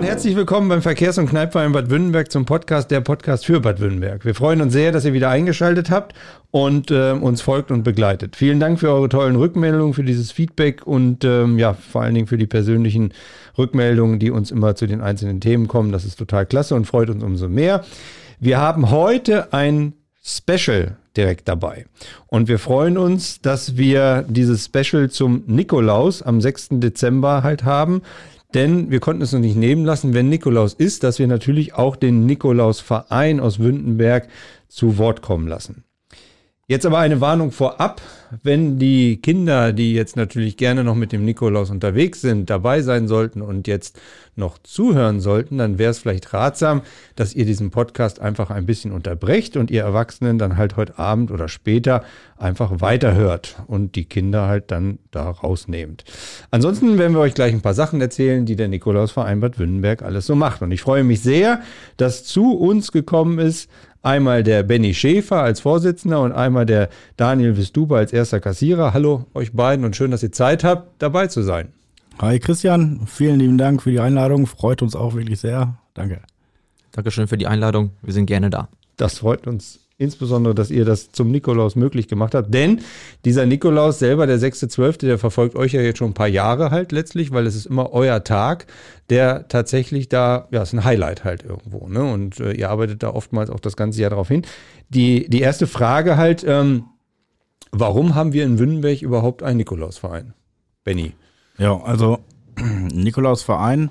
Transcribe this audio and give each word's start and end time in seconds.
und 0.00 0.06
herzlich 0.06 0.34
willkommen 0.34 0.70
beim 0.70 0.80
Verkehrs- 0.80 1.18
und 1.18 1.28
Kneipverein 1.28 1.72
Bad 1.72 1.90
Württemberg 1.90 2.32
zum 2.32 2.46
Podcast, 2.46 2.90
der 2.90 3.02
Podcast 3.02 3.44
für 3.44 3.60
Bad 3.60 3.80
Württemberg. 3.80 4.24
Wir 4.24 4.34
freuen 4.34 4.62
uns 4.62 4.72
sehr, 4.72 4.92
dass 4.92 5.04
ihr 5.04 5.12
wieder 5.12 5.28
eingeschaltet 5.28 5.90
habt 5.90 6.14
und 6.50 6.90
äh, 6.90 7.10
uns 7.10 7.42
folgt 7.42 7.70
und 7.70 7.82
begleitet. 7.82 8.34
Vielen 8.34 8.60
Dank 8.60 8.80
für 8.80 8.88
eure 8.88 9.10
tollen 9.10 9.36
Rückmeldungen, 9.36 9.92
für 9.92 10.02
dieses 10.02 10.32
Feedback 10.32 10.86
und 10.86 11.22
ähm, 11.24 11.58
ja, 11.58 11.74
vor 11.74 12.00
allen 12.00 12.14
Dingen 12.14 12.28
für 12.28 12.38
die 12.38 12.46
persönlichen 12.46 13.12
Rückmeldungen, 13.58 14.18
die 14.18 14.30
uns 14.30 14.50
immer 14.50 14.74
zu 14.74 14.86
den 14.86 15.02
einzelnen 15.02 15.38
Themen 15.42 15.68
kommen. 15.68 15.92
Das 15.92 16.06
ist 16.06 16.16
total 16.16 16.46
klasse 16.46 16.76
und 16.76 16.86
freut 16.86 17.10
uns 17.10 17.22
umso 17.22 17.50
mehr. 17.50 17.84
Wir 18.38 18.56
haben 18.56 18.90
heute 18.90 19.52
ein 19.52 19.92
Special 20.22 20.96
direkt 21.14 21.46
dabei. 21.46 21.84
Und 22.26 22.48
wir 22.48 22.58
freuen 22.58 22.96
uns, 22.96 23.42
dass 23.42 23.76
wir 23.76 24.24
dieses 24.28 24.64
Special 24.64 25.10
zum 25.10 25.42
Nikolaus 25.46 26.22
am 26.22 26.40
6. 26.40 26.68
Dezember 26.72 27.42
halt 27.42 27.64
haben. 27.64 28.00
Denn 28.54 28.90
wir 28.90 29.00
konnten 29.00 29.22
es 29.22 29.32
noch 29.32 29.40
nicht 29.40 29.56
nehmen 29.56 29.84
lassen, 29.84 30.12
wenn 30.12 30.28
Nikolaus 30.28 30.74
ist, 30.74 31.04
dass 31.04 31.18
wir 31.18 31.26
natürlich 31.26 31.74
auch 31.74 31.96
den 31.96 32.26
Nikolaus-Verein 32.26 33.38
aus 33.38 33.60
Wündenberg 33.60 34.28
zu 34.68 34.98
Wort 34.98 35.22
kommen 35.22 35.46
lassen. 35.46 35.84
Jetzt 36.70 36.86
aber 36.86 37.00
eine 37.00 37.20
Warnung 37.20 37.50
vorab, 37.50 38.00
wenn 38.44 38.78
die 38.78 39.20
Kinder, 39.20 39.72
die 39.72 39.92
jetzt 39.92 40.14
natürlich 40.14 40.56
gerne 40.56 40.84
noch 40.84 40.94
mit 40.94 41.10
dem 41.10 41.24
Nikolaus 41.24 41.68
unterwegs 41.68 42.20
sind, 42.20 42.48
dabei 42.48 42.80
sein 42.82 43.08
sollten 43.08 43.42
und 43.42 43.66
jetzt 43.66 43.98
noch 44.36 44.56
zuhören 44.62 45.18
sollten, 45.18 45.58
dann 45.58 45.78
wäre 45.78 45.90
es 45.90 45.98
vielleicht 45.98 46.32
ratsam, 46.32 46.82
dass 47.16 47.34
ihr 47.34 47.44
diesen 47.44 47.72
Podcast 47.72 48.20
einfach 48.20 48.50
ein 48.50 48.66
bisschen 48.66 48.92
unterbrecht 48.92 49.56
und 49.56 49.72
ihr 49.72 49.82
Erwachsenen 49.82 50.38
dann 50.38 50.56
halt 50.56 50.76
heute 50.76 50.96
Abend 50.96 51.32
oder 51.32 51.48
später 51.48 52.04
einfach 52.38 52.80
weiterhört 52.80 53.56
und 53.66 53.96
die 53.96 54.04
Kinder 54.04 54.46
halt 54.46 54.70
dann 54.70 55.00
da 55.10 55.28
rausnehmt. 55.28 56.04
Ansonsten 56.52 56.98
werden 56.98 57.14
wir 57.14 57.20
euch 57.20 57.34
gleich 57.34 57.52
ein 57.52 57.62
paar 57.62 57.74
Sachen 57.74 58.00
erzählen, 58.00 58.46
die 58.46 58.54
der 58.54 58.68
Nikolausverein 58.68 59.40
Bad 59.40 59.58
Wünnenberg 59.58 60.02
alles 60.02 60.26
so 60.26 60.36
macht. 60.36 60.62
Und 60.62 60.70
ich 60.70 60.82
freue 60.82 61.02
mich 61.02 61.20
sehr, 61.20 61.62
dass 61.96 62.22
zu 62.22 62.56
uns 62.56 62.92
gekommen 62.92 63.40
ist 63.40 63.68
Einmal 64.02 64.42
der 64.42 64.62
Benny 64.62 64.94
Schäfer 64.94 65.42
als 65.42 65.60
Vorsitzender 65.60 66.22
und 66.22 66.32
einmal 66.32 66.64
der 66.64 66.88
Daniel 67.18 67.58
Wistuber 67.58 67.98
als 67.98 68.12
erster 68.14 68.40
Kassierer. 68.40 68.94
Hallo 68.94 69.26
euch 69.34 69.52
beiden 69.52 69.84
und 69.84 69.94
schön, 69.94 70.10
dass 70.10 70.22
ihr 70.22 70.32
Zeit 70.32 70.64
habt, 70.64 71.02
dabei 71.02 71.26
zu 71.26 71.42
sein. 71.42 71.68
Hi 72.18 72.38
Christian, 72.38 73.06
vielen 73.06 73.38
lieben 73.38 73.58
Dank 73.58 73.82
für 73.82 73.90
die 73.90 74.00
Einladung. 74.00 74.46
Freut 74.46 74.80
uns 74.80 74.96
auch 74.96 75.14
wirklich 75.14 75.40
sehr. 75.40 75.76
Danke. 75.92 76.22
Dankeschön 76.92 77.28
für 77.28 77.36
die 77.36 77.46
Einladung. 77.46 77.90
Wir 78.02 78.14
sind 78.14 78.26
gerne 78.26 78.48
da. 78.48 78.68
Das 78.96 79.18
freut 79.18 79.46
uns 79.46 79.80
insbesondere, 80.00 80.54
dass 80.54 80.70
ihr 80.70 80.84
das 80.84 81.12
zum 81.12 81.30
Nikolaus 81.30 81.76
möglich 81.76 82.08
gemacht 82.08 82.34
habt. 82.34 82.52
Denn 82.52 82.80
dieser 83.24 83.44
Nikolaus 83.44 83.98
selber, 83.98 84.26
der 84.26 84.38
6.12., 84.38 85.00
der 85.00 85.18
verfolgt 85.18 85.56
euch 85.56 85.72
ja 85.72 85.82
jetzt 85.82 85.98
schon 85.98 86.10
ein 86.10 86.14
paar 86.14 86.26
Jahre 86.26 86.70
halt 86.70 86.90
letztlich, 86.90 87.32
weil 87.32 87.46
es 87.46 87.54
ist 87.54 87.66
immer 87.66 87.92
euer 87.92 88.24
Tag, 88.24 88.66
der 89.10 89.46
tatsächlich 89.48 90.08
da, 90.08 90.48
ja, 90.50 90.62
ist 90.62 90.72
ein 90.72 90.84
Highlight 90.84 91.24
halt 91.24 91.44
irgendwo. 91.44 91.86
Ne? 91.86 92.02
Und 92.02 92.40
äh, 92.40 92.52
ihr 92.52 92.70
arbeitet 92.70 93.02
da 93.02 93.10
oftmals 93.10 93.50
auch 93.50 93.60
das 93.60 93.76
ganze 93.76 94.00
Jahr 94.00 94.10
darauf 94.10 94.28
hin. 94.28 94.42
Die, 94.88 95.28
die 95.28 95.42
erste 95.42 95.66
Frage 95.66 96.16
halt, 96.16 96.44
ähm, 96.48 96.84
warum 97.70 98.14
haben 98.14 98.32
wir 98.32 98.44
in 98.44 98.58
Wünnenberg 98.58 99.02
überhaupt 99.02 99.42
einen 99.42 99.58
Nikolausverein? 99.58 100.32
Benny. 100.82 101.12
Ja, 101.58 101.78
also 101.82 102.20
Nikolausverein, 102.58 103.90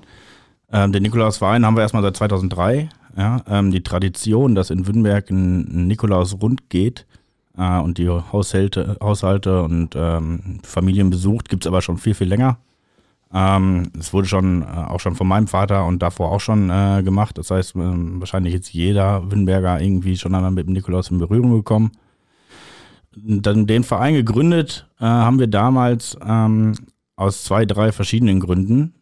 äh, 0.71 0.89
den 0.89 1.03
Nikolausverein 1.03 1.65
haben 1.65 1.75
wir 1.75 1.81
erstmal 1.81 2.01
seit 2.03 2.17
2003 2.17 2.89
ja, 3.17 3.41
ähm, 3.47 3.71
die 3.71 3.83
Tradition, 3.83 4.55
dass 4.55 4.69
in 4.69 4.87
Wünnberg 4.87 5.29
ein, 5.29 5.87
Nikolaus 5.87 6.37
rund 6.41 6.69
geht 6.69 7.05
äh, 7.57 7.79
und 7.79 7.97
die 7.97 8.09
Haushalte, 8.09 8.97
Haushalte 9.01 9.63
und 9.63 9.95
ähm, 9.95 10.59
Familien 10.63 11.09
besucht, 11.09 11.49
gibt 11.49 11.65
es 11.65 11.67
aber 11.67 11.81
schon 11.81 11.97
viel, 11.97 12.13
viel 12.13 12.27
länger. 12.27 12.57
Ähm, 13.31 13.91
es 13.99 14.11
wurde 14.11 14.27
schon 14.27 14.63
äh, 14.63 14.65
auch 14.65 14.99
schon 14.99 15.15
von 15.15 15.27
meinem 15.27 15.47
Vater 15.47 15.85
und 15.85 16.01
davor 16.01 16.31
auch 16.31 16.39
schon 16.39 16.69
äh, 16.69 17.03
gemacht. 17.03 17.37
Das 17.37 17.51
heißt, 17.51 17.75
äh, 17.75 17.79
wahrscheinlich 17.79 18.55
ist 18.55 18.73
jeder 18.73 19.31
Wünnberger 19.31 19.79
irgendwie 19.79 20.17
schon 20.17 20.33
einmal 20.33 20.51
mit 20.51 20.67
dem 20.67 20.73
Nikolaus 20.73 21.11
in 21.11 21.19
Berührung 21.19 21.51
gekommen. 21.53 21.91
Dann 23.15 23.67
den 23.67 23.83
Verein 23.83 24.13
gegründet 24.13 24.87
äh, 24.99 25.05
haben 25.05 25.39
wir 25.39 25.47
damals 25.47 26.17
ähm, 26.25 26.73
aus 27.15 27.43
zwei, 27.43 27.65
drei 27.65 27.91
verschiedenen 27.91 28.39
Gründen. 28.39 28.93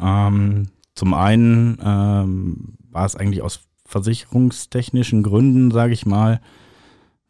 Ähm, 0.00 0.68
zum 0.94 1.14
einen 1.14 1.78
ähm, 1.84 2.74
war 2.96 3.04
es 3.04 3.14
eigentlich 3.14 3.42
aus 3.42 3.60
versicherungstechnischen 3.84 5.22
Gründen, 5.22 5.70
sage 5.70 5.92
ich 5.92 6.06
mal. 6.06 6.40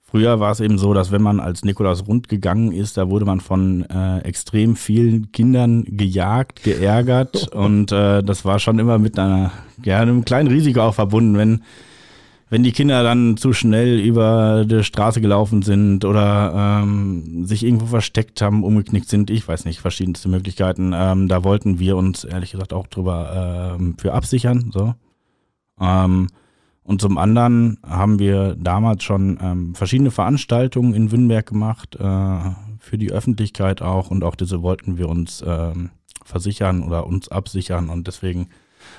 Früher 0.01 0.39
war 0.39 0.53
es 0.53 0.61
eben 0.61 0.79
so, 0.79 0.95
dass 0.95 1.11
wenn 1.11 1.23
man 1.23 1.41
als 1.41 1.65
Nikolaus 1.65 2.07
Rund 2.07 2.29
gegangen 2.29 2.71
ist, 2.71 2.97
da 2.97 3.11
wurde 3.11 3.25
man 3.25 3.41
von 3.41 3.83
äh, 3.91 4.21
extrem 4.21 4.77
vielen 4.77 5.33
Kindern 5.33 5.85
gejagt, 5.85 6.63
geärgert 6.63 7.49
und 7.53 7.91
äh, 7.91 8.23
das 8.23 8.45
war 8.45 8.61
schon 8.61 8.79
immer 8.79 8.99
mit 8.99 9.19
einer, 9.19 9.51
ja, 9.85 9.99
einem 9.99 10.25
kleinen 10.25 10.49
Risiko 10.49 10.83
auch 10.83 10.95
verbunden, 10.95 11.37
wenn 11.37 11.63
wenn 12.49 12.63
die 12.63 12.71
Kinder 12.71 13.03
dann 13.03 13.37
zu 13.37 13.53
schnell 13.53 13.99
über 13.99 14.65
die 14.65 14.85
Straße 14.85 15.21
gelaufen 15.21 15.63
sind 15.63 16.05
oder 16.05 16.81
ähm, 16.85 17.45
sich 17.45 17.65
irgendwo 17.65 17.87
versteckt 17.87 18.41
haben, 18.41 18.63
umgeknickt 18.63 19.09
sind, 19.09 19.31
ich 19.31 19.49
weiß 19.49 19.65
nicht, 19.65 19.81
verschiedenste 19.81 20.29
Möglichkeiten. 20.29 20.93
Ähm, 20.95 21.27
da 21.27 21.43
wollten 21.43 21.81
wir 21.81 21.97
uns 21.97 22.23
ehrlich 22.23 22.53
gesagt 22.53 22.73
auch 22.73 22.87
drüber 22.87 23.75
ähm, 23.81 23.97
für 23.99 24.15
absichern. 24.15 24.71
So. 24.73 24.95
Ähm, 25.81 26.29
und 26.83 27.01
zum 27.01 27.19
anderen 27.19 27.79
haben 27.85 28.21
wir 28.21 28.55
damals 28.55 29.03
schon 29.03 29.39
ähm, 29.43 29.75
verschiedene 29.75 30.13
Veranstaltungen 30.13 30.95
in 30.95 31.11
Wünnberg 31.11 31.47
gemacht, 31.47 31.97
äh, 31.97 32.39
für 32.79 32.97
die 32.97 33.11
Öffentlichkeit 33.11 33.83
auch. 33.83 34.11
Und 34.11 34.23
auch 34.23 34.37
diese 34.37 34.63
wollten 34.63 34.97
wir 34.97 35.09
uns 35.09 35.43
ähm, 35.45 35.91
versichern 36.25 36.85
oder 36.85 37.07
uns 37.07 37.29
absichern. 37.29 37.89
Und 37.89 38.07
deswegen 38.07 38.49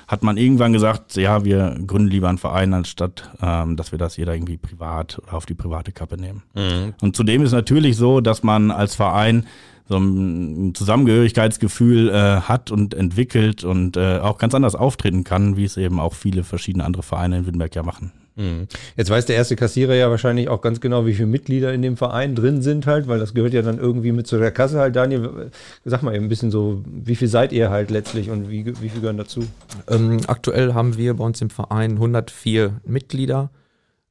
hat 0.06 0.22
man 0.22 0.36
irgendwann 0.36 0.74
gesagt, 0.74 1.16
ja, 1.16 1.44
wir 1.44 1.78
gründen 1.86 2.08
lieber 2.08 2.28
einen 2.28 2.36
Verein, 2.36 2.74
anstatt 2.74 3.30
ähm, 3.40 3.76
dass 3.76 3.90
wir 3.90 3.98
das 3.98 4.18
jeder 4.18 4.34
irgendwie 4.34 4.58
privat 4.58 5.18
oder 5.22 5.34
auf 5.34 5.46
die 5.46 5.54
private 5.54 5.92
Kappe 5.92 6.18
nehmen. 6.18 6.42
Mhm. 6.54 6.94
Und 7.00 7.16
zudem 7.16 7.42
ist 7.42 7.52
natürlich 7.52 7.96
so, 7.96 8.20
dass 8.20 8.42
man 8.42 8.70
als 8.70 8.94
Verein 8.94 9.46
so 9.88 9.96
ein 9.96 10.74
Zusammengehörigkeitsgefühl 10.74 12.10
äh, 12.10 12.40
hat 12.42 12.70
und 12.70 12.94
entwickelt 12.94 13.64
und 13.64 13.96
äh, 13.96 14.18
auch 14.18 14.38
ganz 14.38 14.54
anders 14.54 14.74
auftreten 14.74 15.24
kann, 15.24 15.56
wie 15.56 15.64
es 15.64 15.76
eben 15.76 15.98
auch 15.98 16.14
viele 16.14 16.44
verschiedene 16.44 16.84
andere 16.84 17.02
Vereine 17.02 17.38
in 17.38 17.46
Wittenberg 17.46 17.74
ja 17.74 17.82
machen. 17.82 18.12
Mhm. 18.38 18.68
Jetzt 18.96 19.10
weiß 19.10 19.26
der 19.26 19.36
erste 19.36 19.56
Kassierer 19.56 19.94
ja 19.94 20.10
wahrscheinlich 20.10 20.48
auch 20.48 20.60
ganz 20.60 20.80
genau, 20.80 21.06
wie 21.06 21.14
viele 21.14 21.26
Mitglieder 21.26 21.72
in 21.72 21.82
dem 21.82 21.96
Verein 21.96 22.36
drin 22.36 22.62
sind 22.62 22.86
halt, 22.86 23.08
weil 23.08 23.18
das 23.18 23.34
gehört 23.34 23.52
ja 23.52 23.62
dann 23.62 23.78
irgendwie 23.78 24.12
mit 24.12 24.28
zu 24.28 24.38
der 24.38 24.52
Kasse 24.52 24.78
halt. 24.78 24.94
Daniel, 24.94 25.50
sag 25.84 26.02
mal 26.02 26.14
eben 26.14 26.26
ein 26.26 26.28
bisschen 26.28 26.52
so, 26.52 26.84
wie 26.86 27.16
viel 27.16 27.28
seid 27.28 27.52
ihr 27.52 27.70
halt 27.70 27.90
letztlich 27.90 28.30
und 28.30 28.48
wie, 28.48 28.64
wie 28.80 28.88
viel 28.88 29.00
gehören 29.00 29.16
dazu? 29.16 29.44
Ähm, 29.88 30.20
aktuell 30.28 30.72
haben 30.72 30.96
wir 30.96 31.14
bei 31.14 31.24
uns 31.24 31.40
im 31.40 31.50
Verein 31.50 31.92
104 31.92 32.80
Mitglieder. 32.86 33.50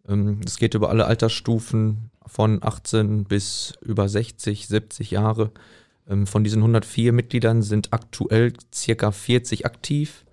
Ähm, 0.09 0.41
es 0.45 0.57
geht 0.57 0.73
über 0.73 0.89
alle 0.89 1.05
Altersstufen 1.05 2.09
von 2.27 2.59
18 2.61 3.25
bis 3.25 3.73
über 3.81 4.07
60, 4.07 4.67
70 4.67 5.11
Jahre. 5.11 5.51
Ähm, 6.07 6.27
von 6.27 6.43
diesen 6.43 6.59
104 6.59 7.13
Mitgliedern 7.13 7.61
sind 7.61 7.93
aktuell 7.93 8.53
circa 8.73 9.11
40 9.11 9.65
aktiv 9.65 10.25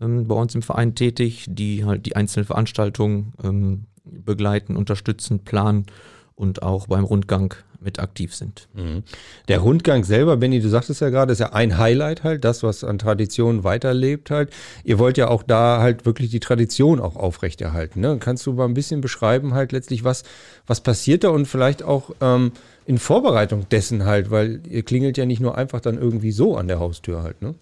ähm, 0.00 0.26
bei 0.26 0.34
uns 0.34 0.54
im 0.54 0.62
Verein 0.62 0.94
tätig, 0.94 1.46
die 1.48 1.84
halt 1.84 2.06
die 2.06 2.16
einzelnen 2.16 2.46
Veranstaltungen 2.46 3.32
ähm, 3.42 3.86
begleiten, 4.04 4.76
unterstützen, 4.76 5.40
planen 5.40 5.86
und 6.34 6.62
auch 6.62 6.86
beim 6.86 7.04
Rundgang 7.04 7.54
mit 7.80 8.00
aktiv 8.00 8.34
sind. 8.34 8.68
Mhm. 8.74 9.02
Der 9.48 9.60
Rundgang 9.60 10.04
selber, 10.04 10.36
Benny, 10.36 10.60
du 10.60 10.68
sagtest 10.68 11.00
ja 11.00 11.10
gerade, 11.10 11.32
ist 11.32 11.38
ja 11.38 11.52
ein 11.52 11.78
Highlight 11.78 12.24
halt, 12.24 12.44
das, 12.44 12.62
was 12.62 12.84
an 12.84 12.98
Tradition 12.98 13.64
weiterlebt 13.64 14.30
halt. 14.30 14.50
Ihr 14.84 14.98
wollt 14.98 15.16
ja 15.16 15.28
auch 15.28 15.42
da 15.42 15.80
halt 15.80 16.04
wirklich 16.06 16.30
die 16.30 16.40
Tradition 16.40 17.00
auch 17.00 17.16
aufrechterhalten. 17.16 18.00
Ne? 18.00 18.18
Kannst 18.18 18.46
du 18.46 18.52
mal 18.52 18.64
ein 18.64 18.74
bisschen 18.74 19.00
beschreiben 19.00 19.54
halt 19.54 19.72
letztlich, 19.72 20.04
was, 20.04 20.24
was 20.66 20.80
passiert 20.80 21.24
da 21.24 21.30
und 21.30 21.46
vielleicht 21.46 21.82
auch 21.82 22.10
ähm, 22.20 22.52
in 22.86 22.98
Vorbereitung 22.98 23.68
dessen 23.68 24.04
halt, 24.04 24.30
weil 24.30 24.60
ihr 24.68 24.82
klingelt 24.82 25.16
ja 25.16 25.26
nicht 25.26 25.40
nur 25.40 25.56
einfach 25.56 25.80
dann 25.80 25.98
irgendwie 25.98 26.32
so 26.32 26.56
an 26.56 26.68
der 26.68 26.80
Haustür 26.80 27.22
halt, 27.22 27.42
ne? 27.42 27.54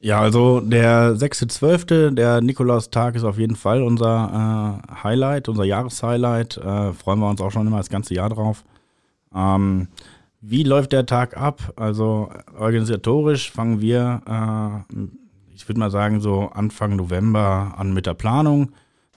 Ja, 0.00 0.20
also 0.20 0.60
der 0.60 1.14
6.12., 1.14 2.10
der 2.10 2.42
Nikolaustag 2.42 3.14
ist 3.14 3.24
auf 3.24 3.38
jeden 3.38 3.56
Fall 3.56 3.82
unser 3.82 4.82
äh, 4.86 5.02
Highlight, 5.02 5.48
unser 5.48 5.64
Jahreshighlight. 5.64 6.58
Äh, 6.58 6.92
freuen 6.92 7.20
wir 7.20 7.30
uns 7.30 7.40
auch 7.40 7.50
schon 7.50 7.66
immer 7.66 7.78
das 7.78 7.88
ganze 7.88 8.12
Jahr 8.12 8.28
drauf. 8.28 8.64
Ähm, 9.34 9.88
wie 10.40 10.62
läuft 10.62 10.92
der 10.92 11.06
Tag 11.06 11.36
ab? 11.36 11.72
Also 11.76 12.30
organisatorisch 12.58 13.50
fangen 13.50 13.80
wir, 13.80 14.22
äh, 14.26 14.98
ich 15.54 15.68
würde 15.68 15.80
mal 15.80 15.90
sagen, 15.90 16.20
so 16.20 16.50
Anfang 16.52 16.96
November 16.96 17.74
an 17.76 17.94
mit 17.94 18.06
der 18.06 18.14
Planung. 18.14 18.72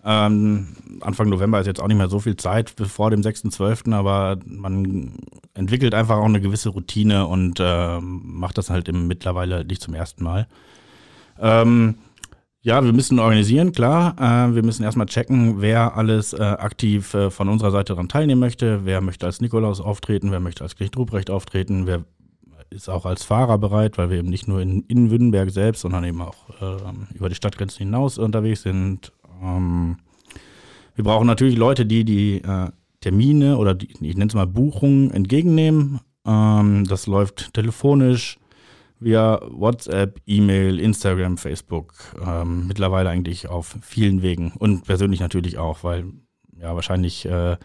Ähm, 0.06 0.70
Anfang 1.02 1.28
November 1.28 1.60
ist 1.60 1.68
jetzt 1.68 1.82
auch 1.82 1.88
nicht 1.88 1.98
mehr 1.98 2.08
so 2.08 2.22
viel 2.22 2.38
Zeit 2.38 2.70
vor 2.70 3.12
dem 3.12 3.22
6.12., 3.22 3.94
aber 3.94 4.40
man 4.46 5.18
entwickelt 5.54 5.94
einfach 5.94 6.16
auch 6.16 6.26
eine 6.26 6.40
gewisse 6.40 6.70
Routine 6.70 7.28
und 7.28 7.60
äh, 7.60 8.00
macht 8.00 8.58
das 8.58 8.70
halt 8.70 8.88
im, 8.88 9.08
mittlerweile 9.08 9.66
nicht 9.66 9.82
zum 9.82 9.96
ersten 9.96 10.24
Mal. 10.24 10.48
Ähm, 11.40 11.96
ja, 12.68 12.84
wir 12.84 12.92
müssen 12.92 13.18
organisieren, 13.18 13.72
klar. 13.72 14.14
Äh, 14.20 14.54
wir 14.54 14.62
müssen 14.62 14.84
erstmal 14.84 15.06
checken, 15.06 15.62
wer 15.62 15.96
alles 15.96 16.34
äh, 16.34 16.42
aktiv 16.42 17.14
äh, 17.14 17.32
von 17.32 17.48
unserer 17.48 17.72
Seite 17.72 17.94
daran 17.94 18.10
teilnehmen 18.10 18.42
möchte. 18.42 18.82
Wer 18.84 19.00
möchte 19.00 19.26
als 19.26 19.40
Nikolaus 19.40 19.80
auftreten, 19.80 20.32
wer 20.32 20.42
möchte 20.42 20.66
als 20.66 20.76
Knecht 20.76 20.98
Ruprecht 20.98 21.30
auftreten, 21.30 21.88
wer 21.88 22.04
ist 22.70 22.90
auch 22.90 23.06
als 23.06 23.24
Fahrer 23.24 23.58
bereit, 23.58 23.98
weil 23.98 24.10
wir 24.10 24.18
eben 24.18 24.28
nicht 24.28 24.50
nur 24.50 24.60
in, 24.60 24.82
in 24.82 25.10
Wünnenberg 25.10 25.50
selbst, 25.50 25.80
sondern 25.80 26.04
eben 26.04 26.22
auch 26.22 26.36
äh, 26.60 27.16
über 27.16 27.30
die 27.30 27.36
Stadtgrenzen 27.36 27.86
hinaus 27.86 28.18
unterwegs 28.18 28.64
sind. 28.64 29.14
Ähm, 29.42 30.00
wir 30.96 31.06
brauchen 31.06 31.26
natürlich 31.26 31.56
Leute, 31.56 31.86
die 31.86 32.04
die 32.04 32.42
Termine 33.00 33.58
oder 33.58 33.76
die, 33.76 33.92
ich 33.92 34.18
nenne 34.18 34.28
es 34.28 34.36
mal 34.36 34.46
Buchungen 34.46 35.12
entgegennehmen. 35.12 36.02
Ähm, 36.26 36.84
das 36.86 37.08
läuft 37.08 37.54
telefonisch, 37.54 38.40
via 39.00 39.40
WhatsApp, 39.50 40.20
E-Mail, 40.26 40.80
Instagram, 40.80 41.38
Facebook. 41.38 41.94
Ähm, 42.26 42.68
mittlerweile 42.68 43.10
eigentlich 43.10 43.48
auf 43.48 43.78
vielen 43.82 44.22
Wegen 44.22 44.54
und 44.58 44.86
persönlich 44.86 45.20
natürlich 45.20 45.58
auch, 45.58 45.84
weil 45.84 46.06
ja 46.60 46.74
wahrscheinlich 46.76 47.26
äh, 47.26 47.58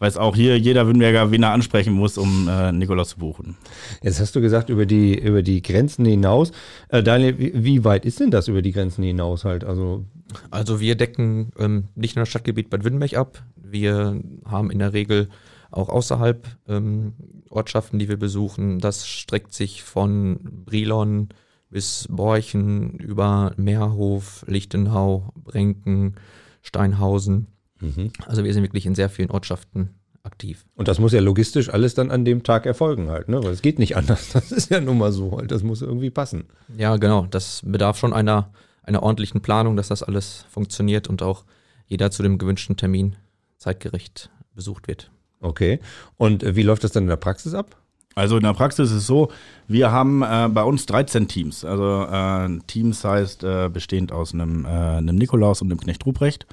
weiß 0.00 0.16
auch 0.16 0.34
hier 0.34 0.58
jeder 0.58 0.86
Wünnberger, 0.86 1.30
wen 1.30 1.42
er 1.42 1.52
ansprechen 1.52 1.92
muss, 1.92 2.18
um 2.18 2.48
äh, 2.48 2.72
Nikolaus 2.72 3.10
zu 3.10 3.18
buchen. 3.18 3.56
Jetzt 4.02 4.18
hast 4.18 4.34
du 4.34 4.40
gesagt, 4.40 4.70
über 4.70 4.86
die, 4.86 5.16
über 5.18 5.42
die 5.42 5.62
Grenzen 5.62 6.04
hinaus. 6.04 6.52
Äh, 6.88 7.02
Daniel, 7.02 7.38
wie, 7.38 7.52
wie, 7.64 7.84
weit 7.84 8.04
ist 8.06 8.18
denn 8.18 8.30
das 8.30 8.48
über 8.48 8.62
die 8.62 8.72
Grenzen 8.72 9.04
hinaus 9.04 9.44
halt? 9.44 9.62
Also, 9.62 10.06
also 10.50 10.80
wir 10.80 10.96
decken 10.96 11.52
ähm, 11.58 11.88
nicht 11.94 12.16
nur 12.16 12.22
das 12.22 12.30
Stadtgebiet 12.30 12.70
Bad 12.70 12.82
Wünnberg 12.82 13.14
ab. 13.14 13.42
Wir 13.56 14.20
haben 14.46 14.70
in 14.70 14.78
der 14.78 14.94
Regel 14.94 15.28
auch 15.70 15.88
außerhalb 15.88 16.46
ähm, 16.68 17.14
Ortschaften, 17.48 17.98
die 17.98 18.08
wir 18.08 18.18
besuchen. 18.18 18.78
Das 18.78 19.06
streckt 19.06 19.54
sich 19.54 19.82
von 19.82 20.64
Brilon 20.64 21.28
bis 21.70 22.06
Borchen 22.10 22.98
über 22.98 23.52
Meerhof, 23.56 24.44
Lichtenhau, 24.48 25.32
Brenken, 25.36 26.16
Steinhausen. 26.62 27.46
Mhm. 27.80 28.12
Also 28.26 28.44
wir 28.44 28.52
sind 28.52 28.62
wirklich 28.62 28.86
in 28.86 28.94
sehr 28.94 29.08
vielen 29.08 29.30
Ortschaften 29.30 29.90
aktiv. 30.22 30.66
Und 30.74 30.88
das 30.88 30.98
muss 30.98 31.12
ja 31.12 31.20
logistisch 31.20 31.70
alles 31.70 31.94
dann 31.94 32.10
an 32.10 32.24
dem 32.24 32.42
Tag 32.42 32.66
erfolgen 32.66 33.08
halt, 33.08 33.28
ne? 33.28 33.42
Weil 33.42 33.52
es 33.52 33.62
geht 33.62 33.78
nicht 33.78 33.96
anders. 33.96 34.30
Das 34.30 34.52
ist 34.52 34.70
ja 34.70 34.80
nun 34.80 34.98
mal 34.98 35.12
so 35.12 35.38
halt. 35.38 35.50
Das 35.50 35.62
muss 35.62 35.82
irgendwie 35.82 36.10
passen. 36.10 36.44
Ja, 36.76 36.96
genau. 36.96 37.26
Das 37.30 37.62
bedarf 37.64 37.98
schon 37.98 38.12
einer, 38.12 38.52
einer 38.82 39.02
ordentlichen 39.02 39.40
Planung, 39.40 39.76
dass 39.76 39.88
das 39.88 40.02
alles 40.02 40.44
funktioniert 40.50 41.08
und 41.08 41.22
auch 41.22 41.44
jeder 41.86 42.10
zu 42.10 42.22
dem 42.22 42.38
gewünschten 42.38 42.76
Termin 42.76 43.16
zeitgerecht 43.58 44.30
besucht 44.54 44.88
wird. 44.88 45.10
Okay. 45.40 45.80
Und 46.16 46.42
äh, 46.42 46.56
wie 46.56 46.62
läuft 46.62 46.84
das 46.84 46.92
dann 46.92 47.04
in 47.04 47.08
der 47.08 47.16
Praxis 47.16 47.54
ab? 47.54 47.76
Also 48.14 48.36
in 48.36 48.42
der 48.42 48.54
Praxis 48.54 48.90
ist 48.90 48.96
es 48.96 49.06
so, 49.06 49.30
wir 49.68 49.92
haben 49.92 50.22
äh, 50.22 50.48
bei 50.52 50.62
uns 50.62 50.86
13 50.86 51.28
Teams. 51.28 51.64
Also 51.64 52.06
äh, 52.10 52.58
Teams 52.66 53.04
heißt 53.04 53.44
äh, 53.44 53.70
bestehend 53.72 54.12
aus 54.12 54.34
einem, 54.34 54.64
äh, 54.64 54.68
einem 54.68 55.16
Nikolaus 55.16 55.62
und 55.62 55.70
einem 55.70 55.80
Knecht 55.80 56.04
Ruprecht. 56.04 56.46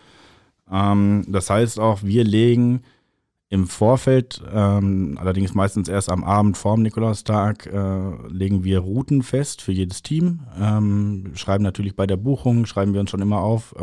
Ähm, 0.71 1.25
das 1.27 1.49
heißt 1.49 1.79
auch, 1.79 2.03
wir 2.03 2.23
legen 2.23 2.83
im 3.49 3.67
Vorfeld, 3.67 4.41
ähm, 4.53 5.17
allerdings 5.19 5.53
meistens 5.53 5.87
erst 5.87 6.11
am 6.11 6.23
Abend 6.25 6.57
vorm 6.57 6.81
Nikolaustag, 6.81 7.65
äh, 7.65 8.27
legen 8.29 8.63
wir 8.63 8.79
Routen 8.79 9.23
fest 9.23 9.61
für 9.61 9.71
jedes 9.71 10.03
Team. 10.03 10.41
Ähm, 10.59 11.31
schreiben 11.35 11.63
natürlich 11.63 11.95
bei 11.95 12.05
der 12.05 12.17
Buchung, 12.17 12.65
schreiben 12.65 12.93
wir 12.93 12.99
uns 12.99 13.09
schon 13.09 13.21
immer 13.21 13.39
auf, 13.39 13.73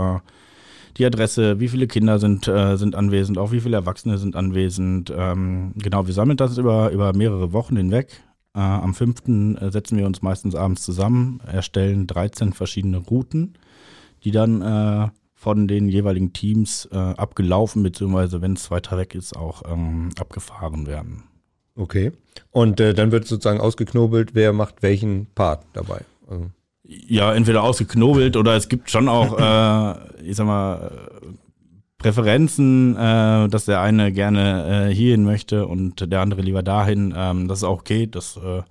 die 0.97 1.07
Adresse, 1.07 1.61
wie 1.61 1.69
viele 1.69 1.87
Kinder 1.87 2.19
sind, 2.19 2.47
äh, 2.49 2.77
sind 2.77 2.95
anwesend, 2.95 3.39
auch 3.39 3.53
wie 3.53 3.61
viele 3.61 3.77
Erwachsene 3.77 4.19
sind 4.19 4.37
anwesend. 4.37 5.13
Ähm, 5.17 5.73
genau, 5.77 6.07
wir 6.07 6.15
sammeln 6.15 6.37
das 6.37 6.59
über, 6.59 6.91
über 6.91 7.13
mehrere 7.15 7.53
Wochen 7.53 7.77
hinweg. 7.77 8.23
Äh, 8.55 8.61
am 8.61 8.95
5. 8.95 9.61
Äh, 9.61 9.71
setzen 9.71 9.99
wir 9.99 10.07
uns 10.07 10.23
meistens 10.23 10.55
abends 10.55 10.83
zusammen, 10.83 11.41
erstellen 11.47 12.07
13 12.07 12.53
verschiedene 12.53 12.99
Routen, 12.99 13.59
die 14.23 14.31
dann 14.31 14.63
äh, 14.63 15.09
von 15.35 15.69
den 15.69 15.89
jeweiligen 15.89 16.33
Teams 16.33 16.89
äh, 16.93 16.97
abgelaufen, 16.97 17.83
beziehungsweise 17.83 18.41
wenn 18.41 18.55
es 18.55 18.71
weiter 18.71 18.97
weg 18.97 19.15
ist, 19.15 19.37
auch 19.37 19.63
ähm, 19.71 20.11
abgefahren 20.19 20.87
werden. 20.87 21.25
Okay. 21.77 22.13
Und 22.51 22.79
äh, 22.81 22.95
dann 22.95 23.11
wird 23.11 23.27
sozusagen 23.27 23.61
ausgeknobelt, 23.61 24.35
wer 24.35 24.53
macht 24.53 24.83
welchen 24.83 25.27
Part 25.35 25.65
dabei. 25.73 26.03
Also. 26.29 26.51
Ja, 26.87 27.33
entweder 27.33 27.63
ausgeknobelt 27.63 28.37
oder 28.37 28.57
es 28.57 28.69
gibt 28.69 28.91
schon 28.91 29.09
auch, 29.09 29.39
äh, 29.39 30.23
ich 30.23 30.37
sag 30.37 30.47
mal, 30.47 30.91
Präferenzen, 31.99 32.95
äh, 32.97 33.49
dass 33.49 33.65
der 33.65 33.81
eine 33.81 34.13
gerne 34.13 34.89
äh, 34.91 34.95
hierhin 34.95 35.25
möchte 35.25 35.67
und 35.67 36.13
der 36.13 36.21
andere 36.21 36.43
lieber 36.43 36.63
dahin. 36.63 37.15
Ähm, 37.17 37.49
das 37.49 37.61
ist 37.61 37.65
auch 37.65 37.81
okay, 37.81 38.07
das 38.07 38.37
äh, 38.37 38.63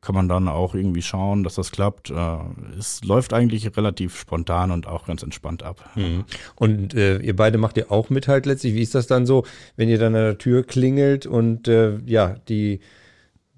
kann 0.00 0.14
man 0.14 0.28
dann 0.28 0.48
auch 0.48 0.74
irgendwie 0.74 1.02
schauen, 1.02 1.44
dass 1.44 1.54
das 1.54 1.70
klappt. 1.70 2.10
Äh, 2.10 2.38
es 2.76 3.04
läuft 3.04 3.32
eigentlich 3.32 3.76
relativ 3.76 4.18
spontan 4.18 4.70
und 4.70 4.86
auch 4.86 5.06
ganz 5.06 5.22
entspannt 5.22 5.62
ab. 5.62 5.88
Mhm. 5.94 6.24
Und 6.56 6.94
äh, 6.94 7.18
ihr 7.18 7.36
beide 7.36 7.58
macht 7.58 7.76
ihr 7.76 7.92
auch 7.92 8.10
mit 8.10 8.26
halt 8.26 8.46
letztlich. 8.46 8.74
Wie 8.74 8.82
ist 8.82 8.94
das 8.94 9.06
dann 9.06 9.26
so, 9.26 9.44
wenn 9.76 9.88
ihr 9.88 9.98
dann 9.98 10.14
an 10.14 10.22
der 10.22 10.38
Tür 10.38 10.64
klingelt 10.64 11.26
und 11.26 11.68
äh, 11.68 11.98
ja, 12.06 12.36
die 12.48 12.80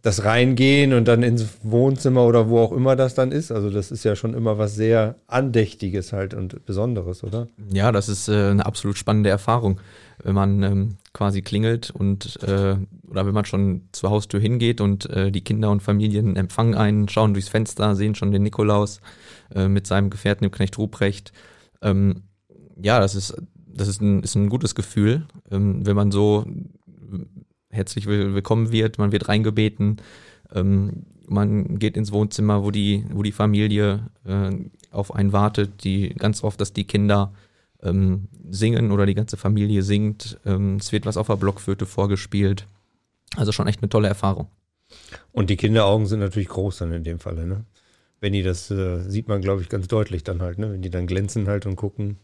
das 0.02 0.25
Reingehen 0.25 0.94
und 0.94 1.06
dann 1.08 1.23
ins 1.23 1.47
Wohnzimmer 1.62 2.25
oder 2.25 2.49
wo 2.49 2.58
auch 2.58 2.73
immer 2.73 2.97
das 2.97 3.14
dann 3.14 3.32
ist. 3.32 3.52
Also 3.52 3.69
das 3.69 3.91
ist 3.91 4.05
ja 4.05 4.17
schon 4.17 4.32
immer 4.35 4.56
was 4.56 4.75
sehr 4.75 5.17
Andächtiges 5.26 6.12
halt 6.12 6.32
und 6.32 6.64
Besonderes, 6.64 7.23
oder? 7.23 7.49
Ja, 7.70 7.93
das 7.93 8.08
ist 8.08 8.29
äh, 8.29 8.50
eine 8.50 8.64
absolut 8.64 8.97
spannende 8.97 9.29
Erfahrung, 9.29 9.81
wenn 10.23 10.35
man 10.35 10.62
ähm, 10.62 10.97
quasi 11.12 11.43
klingelt 11.43 11.91
und 11.91 12.43
äh, 12.43 12.76
oder 13.08 13.26
wenn 13.26 13.35
man 13.35 13.44
schon 13.44 13.88
zur 13.93 14.11
Haustür 14.11 14.41
hingeht 14.41 14.81
und 14.81 15.11
äh, 15.11 15.31
die 15.31 15.44
Kinder 15.44 15.70
und 15.70 15.82
Familien 15.82 16.37
empfangen 16.37 16.75
einen, 16.75 17.08
schauen 17.08 17.35
durchs 17.35 17.49
Fenster, 17.49 17.94
sehen 17.94 18.14
schon 18.14 18.32
den 18.32 18.43
Nikolaus 18.43 19.00
äh, 19.55 19.69
mit 19.69 19.87
seinem 19.87 20.08
Gefährten, 20.08 20.44
dem 20.44 20.53
Knecht 20.53 20.79
Ruprecht. 20.79 21.32
Ähm, 21.82 22.23
ja, 22.81 23.00
das 23.00 23.14
ist 23.14 23.37
das 23.73 23.88
ist 23.88 24.00
ein, 24.00 24.23
ist 24.23 24.35
ein 24.35 24.49
gutes 24.49 24.75
Gefühl, 24.75 25.26
ähm, 25.50 25.87
wenn 25.87 25.96
man 25.96 26.11
so 26.11 26.44
herzlich 27.70 28.06
willkommen 28.06 28.72
wird, 28.72 28.99
man 28.99 29.12
wird 29.12 29.28
reingebeten, 29.28 29.99
ähm, 30.52 31.06
man 31.26 31.78
geht 31.78 31.96
ins 31.96 32.12
Wohnzimmer, 32.12 32.64
wo 32.64 32.70
die, 32.70 33.05
wo 33.12 33.22
die 33.22 33.32
Familie 33.32 34.08
äh, 34.25 34.50
auf 34.90 35.14
einen 35.14 35.32
wartet, 35.32 35.84
die 35.84 36.11
ganz 36.11 36.43
oft, 36.43 36.61
dass 36.61 36.72
die 36.72 36.84
Kinder 36.84 37.32
ähm, 37.82 38.28
singen 38.50 38.90
oder 38.90 39.06
die 39.06 39.14
ganze 39.14 39.37
Familie 39.37 39.82
singt. 39.82 40.38
Ähm, 40.44 40.76
es 40.76 40.90
wird 40.90 41.06
was 41.06 41.17
auf 41.17 41.28
der 41.28 41.37
Blockflöte 41.37 41.87
vorgespielt. 41.87 42.67
Also 43.37 43.52
schon 43.52 43.69
echt 43.69 43.81
eine 43.81 43.88
tolle 43.88 44.08
Erfahrung. 44.08 44.49
Und 45.31 45.50
die 45.50 45.56
Kinderaugen 45.56 46.06
sind 46.06 46.19
natürlich 46.19 46.49
groß 46.49 46.78
dann 46.78 46.93
in 46.93 47.05
dem 47.05 47.20
Falle, 47.20 47.46
ne? 47.46 47.64
Wenn 48.20 48.32
die 48.32 48.43
das 48.43 48.70
äh, 48.70 49.00
sieht 49.08 49.28
man, 49.28 49.40
glaube 49.40 49.62
ich, 49.62 49.69
ganz 49.69 49.87
deutlich 49.87 50.25
dann 50.25 50.43
halt, 50.43 50.58
ne? 50.58 50.72
Wenn 50.72 50.82
die 50.82 50.90
dann 50.90 51.06
glänzen 51.06 51.46
halt 51.46 51.64
und 51.64 51.76
gucken. 51.76 52.19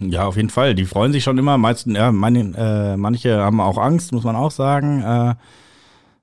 Ja, 0.00 0.24
auf 0.26 0.36
jeden 0.36 0.50
Fall. 0.50 0.74
Die 0.74 0.86
freuen 0.86 1.12
sich 1.12 1.22
schon 1.22 1.36
immer. 1.38 1.58
Meisten, 1.58 1.94
ja, 1.94 2.10
meine, 2.10 2.54
äh, 2.56 2.96
manche 2.96 3.38
haben 3.38 3.60
auch 3.60 3.76
Angst, 3.76 4.12
muss 4.12 4.24
man 4.24 4.34
auch 4.34 4.50
sagen, 4.50 5.02
äh, 5.02 5.34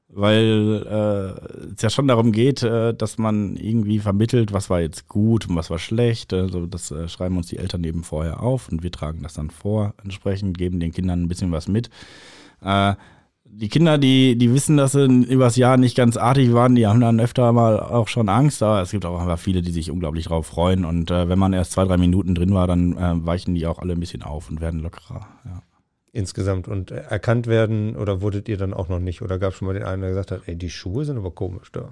weil 0.09 0.83
äh, 0.89 1.73
es 1.75 1.81
ja 1.83 1.91
schon 1.91 2.07
darum 2.07 2.31
geht, 2.31 2.63
äh, 2.63 2.95
dass 2.95 3.19
man 3.19 3.55
irgendwie 3.55 3.99
vermittelt, 3.99 4.51
was 4.51 4.71
war 4.71 4.81
jetzt 4.81 5.07
gut 5.07 5.47
und 5.47 5.55
was 5.55 5.69
war 5.69 5.77
schlecht. 5.77 6.33
Also 6.33 6.65
das 6.65 6.89
äh, 6.89 7.07
schreiben 7.07 7.37
uns 7.37 7.47
die 7.47 7.57
Eltern 7.57 7.83
eben 7.83 8.03
vorher 8.03 8.41
auf 8.41 8.69
und 8.69 8.81
wir 8.81 8.91
tragen 8.91 9.21
das 9.21 9.35
dann 9.35 9.51
vor 9.51 9.93
entsprechend, 10.03 10.57
geben 10.57 10.79
den 10.79 10.91
Kindern 10.91 11.21
ein 11.21 11.27
bisschen 11.27 11.51
was 11.51 11.67
mit. 11.67 11.91
Äh, 13.47 13.57
die 13.57 13.69
Kinder, 13.69 13.97
die, 13.97 14.37
die 14.37 14.53
wissen, 14.53 14.77
dass 14.77 14.93
sie 14.93 15.05
übers 15.05 15.55
Jahr 15.55 15.77
nicht 15.77 15.95
ganz 15.95 16.17
artig 16.17 16.53
waren, 16.53 16.75
die 16.75 16.87
haben 16.87 17.01
dann 17.01 17.19
öfter 17.19 17.51
mal 17.51 17.79
auch 17.79 18.07
schon 18.07 18.29
Angst, 18.29 18.61
aber 18.63 18.81
es 18.81 18.91
gibt 18.91 19.05
auch 19.05 19.19
einfach 19.19 19.39
viele, 19.39 19.61
die 19.61 19.71
sich 19.71 19.91
unglaublich 19.91 20.25
drauf 20.25 20.47
freuen. 20.47 20.85
Und 20.85 21.11
äh, 21.11 21.29
wenn 21.29 21.39
man 21.39 21.53
erst 21.53 21.71
zwei, 21.71 21.85
drei 21.85 21.97
Minuten 21.97 22.35
drin 22.35 22.53
war, 22.53 22.67
dann 22.67 22.97
äh, 22.97 23.25
weichen 23.25 23.55
die 23.55 23.65
auch 23.67 23.79
alle 23.79 23.93
ein 23.93 23.99
bisschen 23.99 24.23
auf 24.23 24.49
und 24.49 24.61
werden 24.61 24.79
lockerer. 24.79 25.27
Ja. 25.45 25.63
Insgesamt 26.11 26.67
und 26.67 26.91
erkannt 26.91 27.47
werden 27.47 27.95
oder 27.95 28.21
wurdet 28.21 28.49
ihr 28.49 28.57
dann 28.57 28.73
auch 28.73 28.89
noch 28.89 28.99
nicht? 28.99 29.21
Oder 29.21 29.37
gab 29.37 29.51
es 29.51 29.57
schon 29.57 29.67
mal 29.67 29.73
den 29.73 29.83
einen, 29.83 30.01
der 30.01 30.11
gesagt 30.11 30.31
hat, 30.31 30.41
ey, 30.45 30.55
die 30.55 30.69
Schuhe 30.69 31.05
sind 31.05 31.17
aber 31.17 31.31
komisch 31.31 31.71
da? 31.71 31.89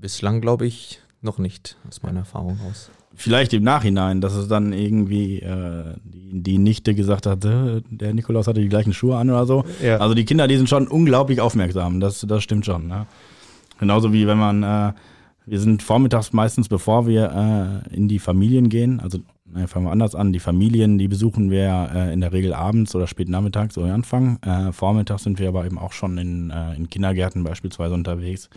Bislang 0.00 0.40
glaube 0.40 0.66
ich 0.66 1.00
noch 1.20 1.38
nicht, 1.38 1.76
aus 1.88 2.02
meiner 2.02 2.20
Erfahrung 2.20 2.58
aus 2.70 2.90
vielleicht 3.14 3.52
im 3.52 3.62
Nachhinein, 3.62 4.20
dass 4.20 4.34
es 4.34 4.48
dann 4.48 4.72
irgendwie 4.72 5.40
äh, 5.40 5.94
die, 6.04 6.42
die 6.42 6.58
Nichte 6.58 6.94
gesagt 6.94 7.26
hat, 7.26 7.44
äh, 7.44 7.82
der 7.90 8.14
Nikolaus 8.14 8.46
hatte 8.46 8.60
die 8.60 8.68
gleichen 8.68 8.92
Schuhe 8.92 9.16
an 9.16 9.30
oder 9.30 9.46
so. 9.46 9.64
Ja. 9.82 9.98
Also 9.98 10.14
die 10.14 10.24
Kinder, 10.24 10.48
die 10.48 10.56
sind 10.56 10.68
schon 10.68 10.88
unglaublich 10.88 11.40
aufmerksam, 11.40 12.00
das, 12.00 12.24
das 12.26 12.42
stimmt 12.42 12.66
schon. 12.66 12.86
Ne? 12.86 13.06
Genauso 13.78 14.12
wie 14.12 14.26
wenn 14.26 14.38
man, 14.38 14.62
äh, 14.62 14.92
wir 15.46 15.60
sind 15.60 15.82
vormittags 15.82 16.32
meistens, 16.32 16.68
bevor 16.68 17.06
wir 17.06 17.82
äh, 17.90 17.94
in 17.94 18.08
die 18.08 18.18
Familien 18.18 18.68
gehen, 18.68 19.00
also 19.00 19.18
ne, 19.46 19.66
fangen 19.66 19.86
wir 19.86 19.92
anders 19.92 20.14
an, 20.14 20.32
die 20.32 20.38
Familien, 20.38 20.98
die 20.98 21.08
besuchen 21.08 21.50
wir 21.50 21.90
äh, 21.94 22.12
in 22.12 22.20
der 22.20 22.32
Regel 22.32 22.54
abends 22.54 22.94
oder 22.94 23.06
spät 23.06 23.28
nachmittags 23.28 23.74
so 23.74 23.82
Anfang. 23.82 24.38
Äh, 24.42 24.72
vormittags 24.72 25.24
sind 25.24 25.38
wir 25.38 25.48
aber 25.48 25.64
eben 25.64 25.78
auch 25.78 25.92
schon 25.92 26.18
in, 26.18 26.50
äh, 26.50 26.74
in 26.74 26.88
Kindergärten 26.88 27.42
beispielsweise 27.42 27.94
unterwegs. 27.94 28.48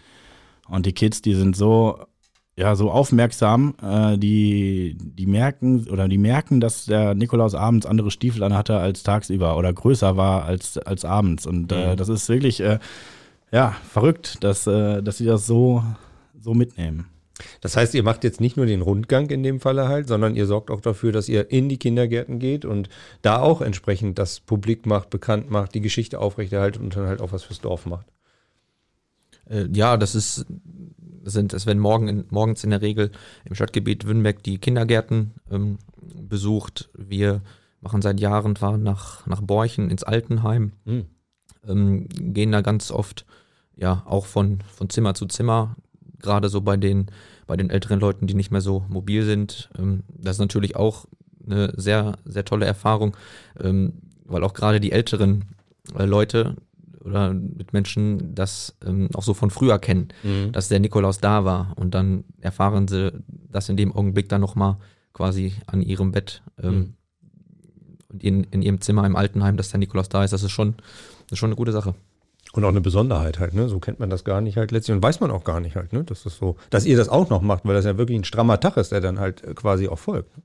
Und 0.67 0.85
die 0.85 0.93
Kids, 0.93 1.21
die 1.21 1.33
sind 1.33 1.55
so 1.55 1.99
ja, 2.55 2.75
so 2.75 2.91
aufmerksam, 2.91 3.73
äh, 3.81 4.17
die, 4.17 4.95
die 4.99 5.25
merken 5.25 5.87
oder 5.89 6.07
die 6.07 6.19
merken, 6.19 6.59
dass 6.59 6.85
der 6.85 7.15
Nikolaus 7.15 7.55
abends 7.55 7.85
andere 7.85 8.11
Stiefel 8.11 8.43
anhatte 8.43 8.77
als 8.77 9.03
tagsüber 9.03 9.57
oder 9.57 9.73
größer 9.73 10.17
war 10.17 10.45
als, 10.45 10.77
als 10.77 11.03
abends. 11.03 11.47
Und 11.47 11.71
äh, 11.71 11.91
mhm. 11.91 11.97
das 11.97 12.09
ist 12.09 12.29
wirklich 12.29 12.59
äh, 12.59 12.77
ja, 13.51 13.75
verrückt, 13.89 14.43
dass, 14.43 14.67
äh, 14.67 15.01
dass 15.01 15.17
sie 15.17 15.25
das 15.25 15.47
so, 15.47 15.83
so 16.39 16.53
mitnehmen. 16.53 17.07
Das 17.61 17.75
heißt, 17.75 17.95
ihr 17.95 18.03
macht 18.03 18.23
jetzt 18.23 18.39
nicht 18.39 18.57
nur 18.57 18.67
den 18.67 18.81
Rundgang 18.81 19.29
in 19.31 19.41
dem 19.41 19.59
Falle 19.59 19.87
halt, 19.87 20.07
sondern 20.07 20.35
ihr 20.35 20.45
sorgt 20.45 20.69
auch 20.69 20.81
dafür, 20.81 21.11
dass 21.11 21.29
ihr 21.29 21.51
in 21.51 21.69
die 21.69 21.77
Kindergärten 21.77 22.37
geht 22.37 22.65
und 22.65 22.89
da 23.23 23.39
auch 23.39 23.61
entsprechend 23.61 24.19
das 24.19 24.39
publik 24.39 24.85
macht, 24.85 25.09
bekannt 25.09 25.49
macht, 25.49 25.73
die 25.73 25.81
Geschichte 25.81 26.19
aufrechterhaltet 26.19 26.81
und 26.81 26.95
dann 26.95 27.07
halt 27.07 27.21
auch 27.21 27.31
was 27.31 27.43
fürs 27.43 27.61
Dorf 27.61 27.87
macht. 27.87 28.05
Äh, 29.49 29.67
ja, 29.73 29.97
das 29.97 30.15
ist, 30.15 30.45
sind, 31.23 31.53
es 31.53 31.65
werden 31.65 31.79
morgen 31.79 32.07
in, 32.07 32.25
morgens 32.29 32.63
in 32.63 32.69
der 32.69 32.81
Regel 32.81 33.11
im 33.45 33.55
Stadtgebiet 33.55 34.05
Wünnberg 34.05 34.43
die 34.43 34.57
Kindergärten 34.57 35.31
ähm, 35.51 35.77
besucht. 36.21 36.89
Wir 36.97 37.41
machen 37.81 38.01
seit 38.01 38.19
Jahren, 38.19 38.55
fahren 38.55 38.83
nach, 38.83 39.25
nach 39.27 39.41
Borchen 39.41 39.89
ins 39.89 40.03
Altenheim, 40.03 40.71
Hm. 40.85 41.05
ähm, 41.67 42.07
gehen 42.09 42.51
da 42.51 42.61
ganz 42.61 42.91
oft 42.91 43.25
ja 43.75 44.03
auch 44.05 44.25
von, 44.25 44.59
von 44.73 44.89
Zimmer 44.89 45.13
zu 45.15 45.25
Zimmer, 45.25 45.75
gerade 46.19 46.49
so 46.49 46.61
bei 46.61 46.77
den, 46.77 47.07
bei 47.47 47.57
den 47.57 47.69
älteren 47.69 47.99
Leuten, 47.99 48.27
die 48.27 48.33
nicht 48.33 48.51
mehr 48.51 48.61
so 48.61 48.85
mobil 48.87 49.23
sind. 49.25 49.69
Ähm, 49.77 50.03
das 50.07 50.37
ist 50.37 50.41
natürlich 50.41 50.75
auch 50.75 51.05
eine 51.45 51.73
sehr, 51.75 52.17
sehr 52.25 52.45
tolle 52.45 52.65
Erfahrung, 52.65 53.17
ähm, 53.59 53.93
weil 54.25 54.43
auch 54.43 54.53
gerade 54.53 54.79
die 54.79 54.91
älteren 54.91 55.45
äh, 55.97 56.05
Leute 56.05 56.55
oder 57.03 57.33
mit 57.33 57.73
Menschen 57.73 58.33
das 58.35 58.75
ähm, 58.85 59.09
auch 59.13 59.23
so 59.23 59.33
von 59.33 59.49
früher 59.49 59.77
kennen, 59.79 60.07
Mhm. 60.23 60.51
dass 60.51 60.67
der 60.69 60.79
Nikolaus 60.79 61.19
da 61.19 61.43
war 61.45 61.73
und 61.75 61.93
dann 61.93 62.23
erfahren 62.41 62.87
sie 62.87 63.11
das 63.27 63.69
in 63.69 63.77
dem 63.77 63.91
Augenblick 63.93 64.29
dann 64.29 64.41
nochmal 64.41 64.77
quasi 65.13 65.53
an 65.67 65.81
ihrem 65.81 66.11
Bett 66.11 66.41
ähm, 66.61 66.93
Mhm. 68.11 68.19
in, 68.19 68.43
in 68.45 68.61
ihrem 68.61 68.81
Zimmer 68.81 69.05
im 69.05 69.15
Altenheim, 69.15 69.57
dass 69.57 69.69
der 69.69 69.79
Nikolaus 69.79 70.09
da 70.09 70.23
ist. 70.23 70.31
Das 70.33 70.43
ist 70.43 70.51
schon, 70.51 70.75
das 71.27 71.33
ist 71.33 71.39
schon 71.39 71.49
eine 71.49 71.55
gute 71.55 71.71
Sache. 71.71 71.95
Und 72.53 72.63
auch 72.65 72.69
eine 72.69 72.81
Besonderheit 72.81 73.39
halt, 73.39 73.55
ne? 73.55 73.67
So 73.67 73.79
kennt 73.79 73.99
man 73.99 74.11
das 74.11 74.23
gar 74.23 74.39
nicht 74.39 74.57
halt 74.57 74.71
letztlich 74.71 74.95
und 74.95 75.01
weiß 75.01 75.19
man 75.21 75.31
auch 75.31 75.43
gar 75.43 75.59
nicht 75.59 75.75
halt, 75.75 75.91
ne? 75.91 76.03
Das 76.03 76.25
ist 76.27 76.37
so, 76.37 76.55
dass 76.69 76.85
ihr 76.85 76.95
das 76.97 77.09
auch 77.09 77.29
noch 77.31 77.41
macht, 77.41 77.65
weil 77.65 77.73
das 77.73 77.85
ja 77.85 77.97
wirklich 77.97 78.19
ein 78.19 78.23
strammer 78.25 78.59
Tag 78.59 78.77
ist, 78.77 78.91
der 78.91 79.01
dann 79.01 79.19
halt 79.19 79.43
äh, 79.43 79.55
quasi 79.55 79.87
auch 79.87 79.97
folgt. 79.97 80.37
ne? 80.37 80.43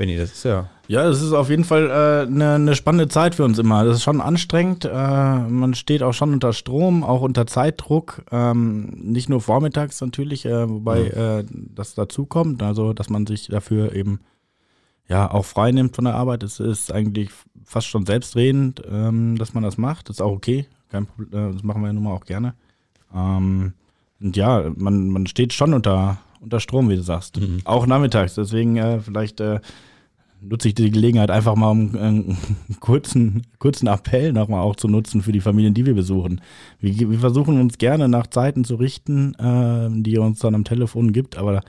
Wenn 0.00 0.08
ihr 0.08 0.18
das 0.18 0.44
ja. 0.44 0.70
Ja, 0.88 1.06
es 1.10 1.20
ist 1.20 1.34
auf 1.34 1.50
jeden 1.50 1.64
Fall 1.64 1.90
eine 1.90 2.22
äh, 2.22 2.26
ne- 2.26 2.58
ne 2.58 2.74
spannende 2.74 3.08
Zeit 3.08 3.34
für 3.34 3.44
uns 3.44 3.58
immer. 3.58 3.84
Das 3.84 3.96
ist 3.96 4.02
schon 4.02 4.22
anstrengend. 4.22 4.86
Äh, 4.86 4.88
man 4.94 5.74
steht 5.74 6.02
auch 6.02 6.14
schon 6.14 6.32
unter 6.32 6.54
Strom, 6.54 7.04
auch 7.04 7.20
unter 7.20 7.46
Zeitdruck. 7.46 8.22
Ähm, 8.32 8.86
nicht 8.96 9.28
nur 9.28 9.42
vormittags 9.42 10.00
natürlich, 10.00 10.46
äh, 10.46 10.70
wobei 10.70 11.08
äh, 11.08 11.44
das 11.50 11.94
dazukommt. 11.94 12.62
Also, 12.62 12.94
dass 12.94 13.10
man 13.10 13.26
sich 13.26 13.48
dafür 13.48 13.94
eben 13.94 14.20
ja 15.06 15.30
auch 15.30 15.44
frei 15.44 15.70
nimmt 15.70 15.94
von 15.94 16.06
der 16.06 16.14
Arbeit. 16.14 16.44
Es 16.44 16.60
ist 16.60 16.90
eigentlich 16.90 17.28
fast 17.62 17.86
schon 17.88 18.06
selbstredend, 18.06 18.82
ähm, 18.90 19.36
dass 19.36 19.52
man 19.52 19.62
das 19.62 19.76
macht. 19.76 20.08
Das 20.08 20.16
ist 20.16 20.22
auch 20.22 20.32
okay. 20.32 20.64
Kein 20.88 21.04
Problem. 21.04 21.50
Äh, 21.50 21.52
das 21.52 21.62
machen 21.62 21.82
wir 21.82 21.88
ja 21.88 21.92
nun 21.92 22.04
mal 22.04 22.14
auch 22.14 22.24
gerne. 22.24 22.54
Ähm, 23.14 23.74
und 24.18 24.34
ja, 24.34 24.64
man, 24.76 25.08
man 25.10 25.26
steht 25.26 25.52
schon 25.52 25.74
unter, 25.74 26.16
unter 26.40 26.58
Strom, 26.58 26.88
wie 26.88 26.96
du 26.96 27.02
sagst. 27.02 27.38
Auch 27.64 27.86
nachmittags. 27.86 28.34
Deswegen 28.36 28.78
äh, 28.78 28.98
vielleicht 29.00 29.42
nutze 30.42 30.68
ich 30.68 30.74
die 30.74 30.90
Gelegenheit 30.90 31.30
einfach 31.30 31.54
mal, 31.54 31.70
um 31.70 31.94
äh, 31.94 31.98
einen 31.98 32.38
kurzen, 32.80 33.42
kurzen 33.58 33.86
Appell 33.86 34.32
nochmal 34.32 34.60
auch 34.60 34.76
zu 34.76 34.88
nutzen 34.88 35.22
für 35.22 35.32
die 35.32 35.40
Familien, 35.40 35.74
die 35.74 35.86
wir 35.86 35.94
besuchen. 35.94 36.40
Wir, 36.80 37.10
wir 37.10 37.18
versuchen 37.18 37.60
uns 37.60 37.78
gerne 37.78 38.08
nach 38.08 38.26
Zeiten 38.26 38.64
zu 38.64 38.76
richten, 38.76 39.34
äh, 39.34 39.88
die 40.02 40.12
ihr 40.12 40.22
uns 40.22 40.40
dann 40.40 40.54
am 40.54 40.64
Telefon 40.64 41.12
gibt, 41.12 41.36
aber 41.36 41.62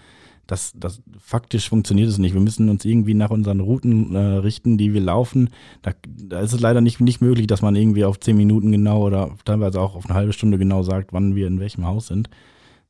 das, 0.47 0.73
das 0.75 1.01
faktisch 1.17 1.69
funktioniert 1.69 2.09
es 2.09 2.17
nicht. 2.17 2.33
Wir 2.33 2.41
müssen 2.41 2.67
uns 2.67 2.83
irgendwie 2.83 3.13
nach 3.13 3.29
unseren 3.29 3.61
Routen 3.61 4.13
äh, 4.13 4.19
richten, 4.19 4.77
die 4.77 4.93
wir 4.93 4.99
laufen. 4.99 5.49
Da, 5.81 5.91
da 6.05 6.41
ist 6.41 6.51
es 6.51 6.59
leider 6.59 6.81
nicht, 6.81 6.99
nicht 6.99 7.21
möglich, 7.21 7.47
dass 7.47 7.61
man 7.61 7.75
irgendwie 7.75 8.03
auf 8.03 8.19
zehn 8.19 8.35
Minuten 8.35 8.71
genau 8.71 9.01
oder 9.05 9.31
teilweise 9.45 9.79
auch 9.79 9.95
auf 9.95 10.05
eine 10.05 10.15
halbe 10.15 10.33
Stunde 10.33 10.57
genau 10.57 10.83
sagt, 10.83 11.13
wann 11.13 11.35
wir 11.35 11.47
in 11.47 11.59
welchem 11.59 11.85
Haus 11.85 12.07
sind. 12.07 12.29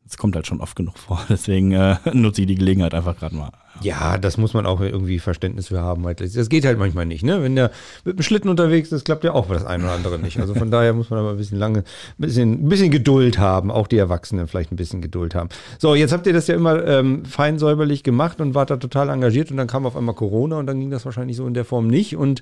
Das 0.03 0.17
kommt 0.17 0.35
halt 0.35 0.45
schon 0.45 0.59
oft 0.59 0.75
genug 0.75 0.97
vor. 0.97 1.23
Deswegen 1.29 1.71
äh, 1.71 1.95
nutze 2.13 2.41
ich 2.41 2.47
die 2.47 2.55
Gelegenheit 2.55 2.93
einfach 2.93 3.17
gerade 3.17 3.35
mal. 3.35 3.51
Ja, 3.81 4.17
das 4.17 4.37
muss 4.37 4.53
man 4.53 4.65
auch 4.65 4.81
irgendwie 4.81 5.19
Verständnis 5.19 5.69
für 5.69 5.79
haben. 5.79 6.03
Das 6.15 6.49
geht 6.49 6.65
halt 6.65 6.77
manchmal 6.77 7.05
nicht, 7.05 7.23
ne? 7.23 7.41
Wenn 7.41 7.55
der 7.55 7.71
mit 8.03 8.17
dem 8.17 8.21
Schlitten 8.21 8.49
unterwegs 8.49 8.91
ist, 8.91 9.05
klappt 9.05 9.23
ja 9.23 9.33
auch 9.33 9.47
das 9.47 9.65
eine 9.65 9.85
oder 9.85 9.93
andere 9.93 10.19
nicht. 10.19 10.39
Also 10.39 10.53
von 10.53 10.69
daher 10.71 10.93
muss 10.93 11.09
man 11.09 11.19
aber 11.19 11.31
ein 11.31 11.37
bisschen 11.37 11.57
lange, 11.57 11.79
ein 11.79 11.85
bisschen, 12.17 12.65
ein 12.65 12.69
bisschen 12.69 12.91
Geduld 12.91 13.39
haben. 13.39 13.71
Auch 13.71 13.87
die 13.87 13.97
Erwachsenen 13.97 14.47
vielleicht 14.47 14.71
ein 14.71 14.75
bisschen 14.75 15.01
Geduld 15.01 15.33
haben. 15.33 15.49
So, 15.79 15.95
jetzt 15.95 16.11
habt 16.11 16.27
ihr 16.27 16.33
das 16.33 16.47
ja 16.47 16.55
immer 16.55 16.85
ähm, 16.85 17.25
fein 17.25 17.57
säuberlich 17.57 18.03
gemacht 18.03 18.41
und 18.41 18.53
wart 18.53 18.69
da 18.69 18.77
total 18.77 19.09
engagiert 19.09 19.49
und 19.49 19.57
dann 19.57 19.67
kam 19.67 19.85
auf 19.85 19.95
einmal 19.95 20.15
Corona 20.15 20.57
und 20.57 20.67
dann 20.67 20.79
ging 20.79 20.91
das 20.91 21.05
wahrscheinlich 21.05 21.37
so 21.37 21.47
in 21.47 21.53
der 21.53 21.65
Form 21.65 21.87
nicht 21.87 22.15
und 22.15 22.41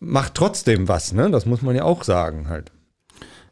macht 0.00 0.34
trotzdem 0.34 0.88
was, 0.88 1.12
ne? 1.12 1.30
Das 1.30 1.46
muss 1.46 1.62
man 1.62 1.76
ja 1.76 1.84
auch 1.84 2.04
sagen 2.04 2.48
halt. 2.48 2.70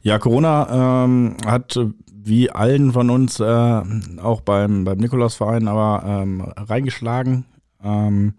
Ja, 0.02 0.18
Corona 0.18 1.04
ähm, 1.04 1.36
hat 1.44 1.76
äh, 1.76 1.88
wie 2.22 2.50
allen 2.50 2.92
von 2.92 3.10
uns 3.10 3.40
äh, 3.40 3.82
auch 4.22 4.40
beim, 4.40 4.84
beim 4.84 4.98
Nikolausverein 4.98 5.68
aber 5.68 6.02
ähm, 6.06 6.40
reingeschlagen. 6.40 7.46
Ähm, 7.82 8.34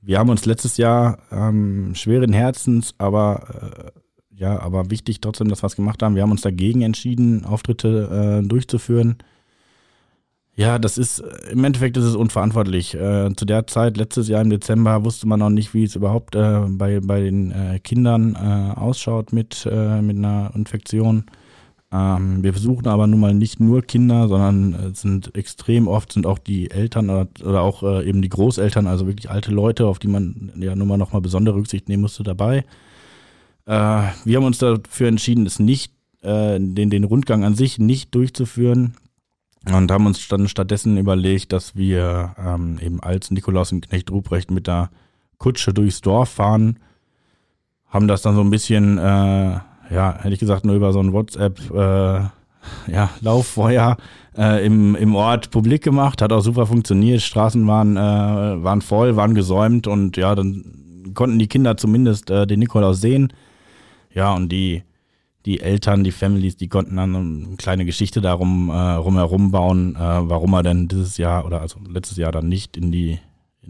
wir 0.00 0.18
haben 0.18 0.30
uns 0.30 0.46
letztes 0.46 0.76
Jahr 0.76 1.18
ähm, 1.30 1.94
schweren 1.94 2.32
Herzens, 2.32 2.94
aber 2.98 3.92
äh, 3.94 4.00
ja, 4.40 4.58
aber 4.58 4.90
wichtig 4.90 5.20
trotzdem, 5.20 5.48
dass 5.48 5.62
wir 5.62 5.66
es 5.66 5.76
gemacht 5.76 6.02
haben. 6.02 6.14
Wir 6.14 6.22
haben 6.22 6.30
uns 6.30 6.40
dagegen 6.40 6.80
entschieden, 6.82 7.44
Auftritte 7.44 8.40
äh, 8.42 8.46
durchzuführen. 8.46 9.18
Ja, 10.54 10.78
das 10.78 10.98
ist 10.98 11.22
im 11.50 11.64
Endeffekt 11.64 11.96
ist 11.96 12.04
es 12.04 12.16
unverantwortlich. 12.16 12.94
Äh, 12.94 13.34
zu 13.36 13.44
der 13.44 13.66
Zeit, 13.66 13.96
letztes 13.96 14.28
Jahr 14.28 14.42
im 14.42 14.50
Dezember, 14.50 15.04
wusste 15.04 15.28
man 15.28 15.40
noch 15.40 15.50
nicht, 15.50 15.74
wie 15.74 15.84
es 15.84 15.96
überhaupt 15.96 16.34
äh, 16.34 16.60
bei, 16.68 17.00
bei 17.00 17.20
den 17.20 17.50
äh, 17.50 17.78
Kindern 17.80 18.34
äh, 18.34 18.78
ausschaut 18.78 19.32
mit, 19.32 19.66
äh, 19.70 20.00
mit 20.00 20.16
einer 20.16 20.52
Infektion. 20.54 21.24
Ähm, 21.92 22.42
wir 22.42 22.52
versuchen 22.52 22.86
aber 22.86 23.06
nun 23.06 23.18
mal 23.18 23.34
nicht 23.34 23.58
nur 23.58 23.82
Kinder, 23.82 24.28
sondern 24.28 24.74
es 24.92 25.00
sind 25.00 25.34
extrem 25.34 25.88
oft 25.88 26.12
sind 26.12 26.24
auch 26.24 26.38
die 26.38 26.70
Eltern 26.70 27.10
oder, 27.10 27.26
oder 27.44 27.62
auch 27.62 27.82
äh, 27.82 28.08
eben 28.08 28.22
die 28.22 28.28
Großeltern, 28.28 28.86
also 28.86 29.06
wirklich 29.06 29.30
alte 29.30 29.50
Leute, 29.50 29.86
auf 29.86 29.98
die 29.98 30.06
man 30.06 30.52
ja 30.56 30.76
nun 30.76 30.86
mal 30.86 30.96
nochmal 30.96 31.20
besondere 31.20 31.56
Rücksicht 31.56 31.88
nehmen 31.88 32.02
musste 32.02 32.22
dabei. 32.22 32.64
Äh, 33.66 34.02
wir 34.24 34.36
haben 34.36 34.44
uns 34.44 34.58
dafür 34.58 35.08
entschieden, 35.08 35.46
es 35.46 35.58
nicht, 35.58 35.92
äh, 36.22 36.60
den, 36.60 36.90
den 36.90 37.04
Rundgang 37.04 37.44
an 37.44 37.56
sich 37.56 37.78
nicht 37.78 38.14
durchzuführen 38.14 38.94
und 39.66 39.90
haben 39.90 40.06
uns 40.06 40.28
dann 40.28 40.48
stattdessen 40.48 40.96
überlegt, 40.96 41.52
dass 41.52 41.74
wir 41.74 42.34
ähm, 42.38 42.78
eben 42.80 43.00
als 43.00 43.32
Nikolaus 43.32 43.72
und 43.72 43.88
Knecht 43.88 44.10
Ruprecht 44.10 44.50
mit 44.50 44.68
der 44.68 44.90
Kutsche 45.38 45.74
durchs 45.74 46.00
Dorf 46.02 46.30
fahren, 46.30 46.78
haben 47.88 48.06
das 48.06 48.22
dann 48.22 48.36
so 48.36 48.42
ein 48.42 48.50
bisschen, 48.50 48.98
äh, 48.98 49.58
ja, 49.90 50.16
hätte 50.18 50.34
ich 50.34 50.40
gesagt, 50.40 50.64
nur 50.64 50.76
über 50.76 50.92
so 50.92 51.00
ein 51.00 51.12
WhatsApp, 51.12 51.58
äh, 51.70 52.20
ja, 52.92 53.10
Lauffeuer 53.20 53.96
äh, 54.36 54.64
im, 54.64 54.94
im 54.94 55.14
Ort 55.14 55.50
publik 55.50 55.82
gemacht, 55.82 56.22
hat 56.22 56.32
auch 56.32 56.42
super 56.42 56.66
funktioniert, 56.66 57.22
Straßen 57.22 57.66
waren, 57.66 57.96
äh, 57.96 58.62
waren 58.62 58.82
voll, 58.82 59.16
waren 59.16 59.34
gesäumt 59.34 59.86
und 59.86 60.16
ja, 60.16 60.34
dann 60.34 61.12
konnten 61.14 61.38
die 61.38 61.48
Kinder 61.48 61.76
zumindest 61.76 62.30
äh, 62.30 62.46
den 62.46 62.60
Nikolaus 62.60 63.00
sehen. 63.00 63.32
Ja, 64.12 64.34
und 64.34 64.50
die, 64.50 64.82
die 65.46 65.60
Eltern, 65.60 66.04
die 66.04 66.12
Families, 66.12 66.56
die 66.56 66.68
konnten 66.68 66.96
dann 66.96 67.16
eine 67.16 67.56
kleine 67.56 67.84
Geschichte 67.84 68.20
darum 68.20 68.70
äh, 68.70 68.72
rumherum 68.72 69.50
bauen, 69.50 69.96
äh, 69.96 69.98
warum 69.98 70.52
er 70.54 70.62
denn 70.62 70.88
dieses 70.88 71.16
Jahr 71.16 71.46
oder 71.46 71.60
also 71.60 71.78
letztes 71.88 72.16
Jahr 72.16 72.32
dann 72.32 72.48
nicht 72.48 72.76
in 72.76 72.92
die 72.92 73.18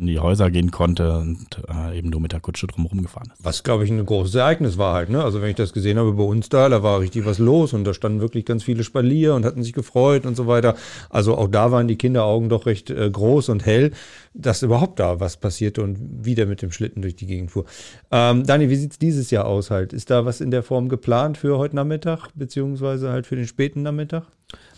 in 0.00 0.06
die 0.06 0.18
Häuser 0.18 0.50
gehen 0.50 0.70
konnte 0.70 1.18
und 1.18 1.60
äh, 1.68 1.96
eben 1.98 2.10
nur 2.10 2.20
mit 2.20 2.32
der 2.32 2.40
Kutsche 2.40 2.66
drumherum 2.66 3.02
gefahren 3.02 3.30
ist. 3.32 3.44
Was, 3.44 3.62
glaube 3.62 3.84
ich, 3.84 3.90
ein 3.90 4.04
großes 4.04 4.34
Ereignis 4.34 4.78
war 4.78 4.94
halt. 4.94 5.10
Ne? 5.10 5.22
Also 5.22 5.42
wenn 5.42 5.50
ich 5.50 5.56
das 5.56 5.72
gesehen 5.72 5.98
habe 5.98 6.12
bei 6.14 6.22
uns 6.22 6.48
da, 6.48 6.68
da 6.68 6.82
war 6.82 7.00
richtig 7.00 7.26
was 7.26 7.38
los 7.38 7.72
und 7.74 7.84
da 7.84 7.92
standen 7.92 8.20
wirklich 8.20 8.44
ganz 8.44 8.64
viele 8.64 8.82
Spalier 8.82 9.34
und 9.34 9.44
hatten 9.44 9.62
sich 9.62 9.72
gefreut 9.72 10.24
und 10.24 10.36
so 10.36 10.46
weiter. 10.46 10.74
Also 11.10 11.36
auch 11.36 11.48
da 11.48 11.70
waren 11.70 11.86
die 11.86 11.96
Kinderaugen 11.96 12.48
doch 12.48 12.66
recht 12.66 12.90
äh, 12.90 13.10
groß 13.10 13.50
und 13.50 13.66
hell, 13.66 13.92
dass 14.32 14.62
überhaupt 14.62 14.98
da 14.98 15.20
was 15.20 15.36
passierte 15.36 15.82
und 15.82 16.24
wieder 16.24 16.46
mit 16.46 16.62
dem 16.62 16.72
Schlitten 16.72 17.02
durch 17.02 17.16
die 17.16 17.26
Gegend 17.26 17.50
fuhr. 17.50 17.66
Ähm, 18.10 18.46
Dani, 18.46 18.70
wie 18.70 18.76
sieht's 18.76 18.98
dieses 18.98 19.30
Jahr 19.30 19.44
aus 19.44 19.70
halt? 19.70 19.92
Ist 19.92 20.10
da 20.10 20.24
was 20.24 20.40
in 20.40 20.50
der 20.50 20.62
Form 20.62 20.88
geplant 20.88 21.36
für 21.36 21.58
heute 21.58 21.76
Nachmittag, 21.76 22.28
beziehungsweise 22.34 23.10
halt 23.10 23.26
für 23.26 23.36
den 23.36 23.46
späten 23.46 23.82
Nachmittag? 23.82 24.24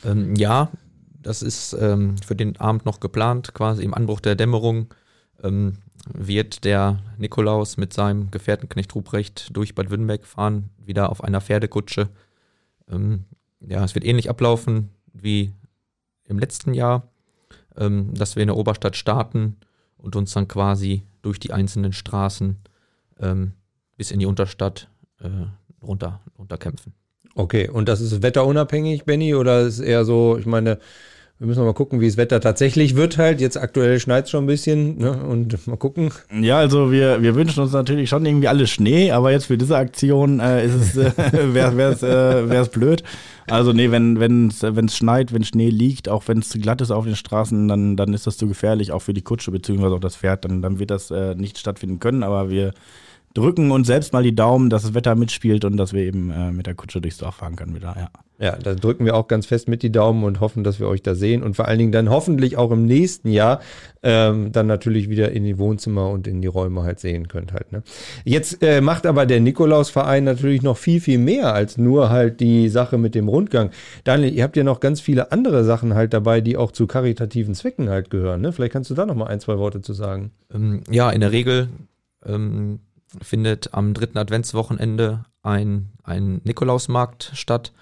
Ähm, 0.04 0.34
ja, 0.34 0.70
das 1.22 1.42
ist 1.42 1.76
ähm, 1.80 2.16
für 2.18 2.34
den 2.34 2.56
Abend 2.58 2.84
noch 2.84 2.98
geplant, 2.98 3.54
quasi 3.54 3.84
im 3.84 3.94
Anbruch 3.94 4.20
der 4.20 4.34
Dämmerung 4.34 4.88
ähm, 5.42 5.78
wird 6.12 6.64
der 6.64 7.00
Nikolaus 7.18 7.76
mit 7.76 7.92
seinem 7.92 8.30
Gefährten 8.30 8.68
Knecht 8.68 8.94
Ruprecht 8.94 9.56
durch 9.56 9.74
Bad 9.74 9.90
Württemberg 9.90 10.26
fahren, 10.26 10.70
wieder 10.78 11.10
auf 11.10 11.22
einer 11.22 11.40
Pferdekutsche. 11.40 12.08
Ähm, 12.90 13.24
ja, 13.60 13.84
es 13.84 13.94
wird 13.94 14.04
ähnlich 14.04 14.28
ablaufen 14.28 14.90
wie 15.12 15.52
im 16.24 16.38
letzten 16.38 16.74
Jahr, 16.74 17.08
ähm, 17.76 18.14
dass 18.14 18.36
wir 18.36 18.42
in 18.42 18.48
der 18.48 18.56
Oberstadt 18.56 18.96
starten 18.96 19.56
und 19.96 20.16
uns 20.16 20.32
dann 20.32 20.48
quasi 20.48 21.02
durch 21.22 21.38
die 21.38 21.52
einzelnen 21.52 21.92
Straßen 21.92 22.56
ähm, 23.20 23.52
bis 23.96 24.10
in 24.10 24.18
die 24.18 24.26
Unterstadt 24.26 24.88
äh, 25.20 25.28
runter, 25.82 26.20
runterkämpfen. 26.38 26.92
Okay, 27.34 27.68
und 27.68 27.88
das 27.88 28.00
ist 28.00 28.22
wetterunabhängig, 28.22 29.04
Benny, 29.04 29.34
oder 29.34 29.62
ist 29.62 29.80
eher 29.80 30.04
so, 30.04 30.36
ich 30.36 30.46
meine, 30.46 30.78
wir 31.38 31.48
müssen 31.48 31.64
mal 31.64 31.74
gucken, 31.74 32.00
wie 32.00 32.06
das 32.06 32.16
Wetter 32.16 32.40
tatsächlich 32.40 32.94
wird 32.94 33.18
halt. 33.18 33.40
Jetzt 33.40 33.56
aktuell 33.56 33.98
schneit 33.98 34.26
es 34.26 34.30
schon 34.30 34.44
ein 34.44 34.46
bisschen 34.46 34.98
ne? 34.98 35.24
und 35.24 35.66
mal 35.66 35.76
gucken. 35.76 36.12
Ja, 36.40 36.58
also 36.58 36.92
wir, 36.92 37.20
wir 37.20 37.34
wünschen 37.34 37.60
uns 37.62 37.72
natürlich 37.72 38.08
schon 38.08 38.24
irgendwie 38.24 38.46
alle 38.46 38.68
Schnee, 38.68 39.10
aber 39.10 39.32
jetzt 39.32 39.46
für 39.46 39.58
diese 39.58 39.76
Aktion 39.76 40.38
äh, 40.38 40.62
es, 40.62 40.96
äh, 40.96 41.10
wäre 41.54 41.92
es 41.92 42.02
äh, 42.04 42.48
wär's 42.48 42.68
blöd. 42.68 43.02
Also 43.48 43.72
nee, 43.72 43.90
wenn 43.90 44.48
es 44.48 44.62
wenn's 44.62 44.96
schneit, 44.96 45.32
wenn 45.34 45.42
Schnee 45.42 45.70
liegt, 45.70 46.08
auch 46.08 46.28
wenn 46.28 46.38
es 46.38 46.48
zu 46.48 46.60
glatt 46.60 46.80
ist 46.80 46.92
auf 46.92 47.06
den 47.06 47.16
Straßen, 47.16 47.66
dann, 47.66 47.96
dann 47.96 48.14
ist 48.14 48.26
das 48.26 48.36
zu 48.36 48.46
gefährlich, 48.46 48.92
auch 48.92 49.02
für 49.02 49.14
die 49.14 49.22
Kutsche 49.22 49.50
beziehungsweise 49.50 49.96
auch 49.96 50.00
das 50.00 50.16
Pferd, 50.16 50.44
dann, 50.44 50.62
dann 50.62 50.78
wird 50.78 50.90
das 50.90 51.10
äh, 51.10 51.34
nicht 51.34 51.58
stattfinden 51.58 51.98
können, 51.98 52.22
aber 52.22 52.50
wir 52.50 52.72
drücken 53.34 53.70
uns 53.70 53.86
selbst 53.86 54.12
mal 54.12 54.22
die 54.22 54.34
Daumen, 54.34 54.70
dass 54.70 54.82
das 54.82 54.94
Wetter 54.94 55.14
mitspielt 55.14 55.64
und 55.64 55.76
dass 55.76 55.92
wir 55.92 56.02
eben 56.02 56.30
äh, 56.30 56.52
mit 56.52 56.66
der 56.66 56.74
Kutsche 56.74 57.00
durchs 57.00 57.18
Dorf 57.18 57.36
fahren 57.36 57.56
können 57.56 57.74
wieder, 57.74 57.94
ja. 57.96 58.08
Ja, 58.42 58.56
da 58.56 58.74
drücken 58.74 59.04
wir 59.04 59.14
auch 59.14 59.28
ganz 59.28 59.46
fest 59.46 59.68
mit 59.68 59.84
die 59.84 59.92
Daumen 59.92 60.24
und 60.24 60.40
hoffen, 60.40 60.64
dass 60.64 60.80
wir 60.80 60.88
euch 60.88 61.00
da 61.00 61.14
sehen 61.14 61.44
und 61.44 61.54
vor 61.54 61.68
allen 61.68 61.78
Dingen 61.78 61.92
dann 61.92 62.10
hoffentlich 62.10 62.56
auch 62.56 62.72
im 62.72 62.86
nächsten 62.86 63.28
Jahr 63.28 63.60
ähm, 64.02 64.50
dann 64.50 64.66
natürlich 64.66 65.08
wieder 65.08 65.30
in 65.30 65.44
die 65.44 65.58
Wohnzimmer 65.58 66.10
und 66.10 66.26
in 66.26 66.42
die 66.42 66.48
Räume 66.48 66.82
halt 66.82 66.98
sehen 66.98 67.28
könnt 67.28 67.52
halt. 67.52 67.70
Ne? 67.70 67.84
Jetzt 68.24 68.60
äh, 68.60 68.80
macht 68.80 69.06
aber 69.06 69.26
der 69.26 69.38
Nikolausverein 69.38 70.24
natürlich 70.24 70.62
noch 70.62 70.76
viel, 70.76 71.00
viel 71.00 71.18
mehr 71.18 71.54
als 71.54 71.78
nur 71.78 72.10
halt 72.10 72.40
die 72.40 72.68
Sache 72.68 72.98
mit 72.98 73.14
dem 73.14 73.28
Rundgang. 73.28 73.70
Daniel, 74.02 74.34
ihr 74.34 74.42
habt 74.42 74.56
ja 74.56 74.64
noch 74.64 74.80
ganz 74.80 75.00
viele 75.00 75.30
andere 75.30 75.62
Sachen 75.62 75.94
halt 75.94 76.12
dabei, 76.12 76.40
die 76.40 76.56
auch 76.56 76.72
zu 76.72 76.88
karitativen 76.88 77.54
Zwecken 77.54 77.90
halt 77.90 78.10
gehören. 78.10 78.40
Ne? 78.40 78.52
Vielleicht 78.52 78.72
kannst 78.72 78.90
du 78.90 78.94
da 78.94 79.06
noch 79.06 79.14
mal 79.14 79.26
ein, 79.26 79.38
zwei 79.38 79.56
Worte 79.58 79.82
zu 79.82 79.92
sagen. 79.92 80.32
Ähm, 80.52 80.82
ja, 80.90 81.10
in 81.10 81.20
der 81.20 81.30
Regel 81.30 81.68
ähm, 82.26 82.80
findet 83.20 83.74
am 83.74 83.94
dritten 83.94 84.18
Adventswochenende 84.18 85.24
ein, 85.42 85.92
ein 86.02 86.40
Nikolausmarkt 86.44 87.32
statt 87.34 87.72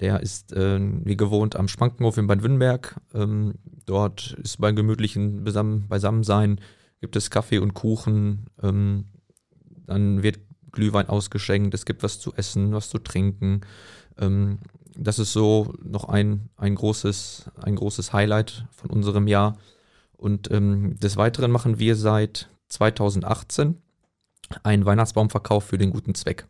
der 0.00 0.20
ist 0.20 0.52
äh, 0.52 0.78
wie 0.80 1.16
gewohnt 1.16 1.56
am 1.56 1.68
Spankenhof 1.68 2.18
in 2.18 2.26
Bad 2.26 2.42
Wünnberg. 2.42 3.00
Ähm, 3.14 3.54
dort 3.86 4.36
ist 4.42 4.60
beim 4.60 4.76
gemütlichen 4.76 5.44
Beisammen 5.44 5.88
Beisammensein 5.88 6.60
gibt 7.00 7.16
es 7.16 7.30
Kaffee 7.30 7.58
und 7.58 7.74
Kuchen. 7.74 8.46
Ähm, 8.62 9.06
dann 9.86 10.22
wird 10.22 10.38
Glühwein 10.72 11.08
ausgeschenkt. 11.08 11.74
Es 11.74 11.84
gibt 11.84 12.02
was 12.02 12.20
zu 12.20 12.32
essen, 12.34 12.72
was 12.72 12.90
zu 12.90 12.98
trinken. 12.98 13.62
Ähm, 14.18 14.58
das 14.96 15.18
ist 15.18 15.32
so 15.32 15.74
noch 15.82 16.04
ein, 16.04 16.48
ein, 16.56 16.74
großes, 16.74 17.50
ein 17.62 17.76
großes 17.76 18.12
Highlight 18.12 18.66
von 18.70 18.90
unserem 18.90 19.26
Jahr. 19.26 19.56
Und 20.16 20.50
ähm, 20.50 20.98
des 20.98 21.16
Weiteren 21.16 21.50
machen 21.50 21.78
wir 21.78 21.96
seit 21.96 22.48
2018 22.68 23.76
einen 24.62 24.84
Weihnachtsbaumverkauf 24.84 25.64
für 25.64 25.78
den 25.78 25.90
guten 25.90 26.14
Zweck. 26.14 26.46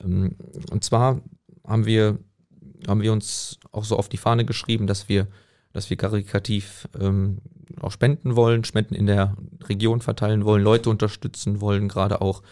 Ähm, 0.00 0.36
und 0.70 0.84
zwar 0.84 1.20
haben 1.66 1.86
wir 1.86 2.18
haben 2.86 3.02
wir 3.02 3.12
uns 3.12 3.58
auch 3.72 3.84
so 3.84 3.96
auf 3.96 4.08
die 4.08 4.16
Fahne 4.16 4.44
geschrieben, 4.44 4.86
dass 4.86 5.08
wir, 5.08 5.26
dass 5.72 5.90
wir 5.90 5.96
karikativ 5.96 6.88
ähm, 6.98 7.38
auch 7.80 7.90
spenden 7.90 8.36
wollen, 8.36 8.64
Spenden 8.64 8.94
in 8.94 9.06
der 9.06 9.36
Region 9.64 10.00
verteilen 10.00 10.44
wollen, 10.44 10.62
Leute 10.62 10.90
unterstützen 10.90 11.60
wollen, 11.60 11.88
gerade 11.88 12.20
auch 12.20 12.42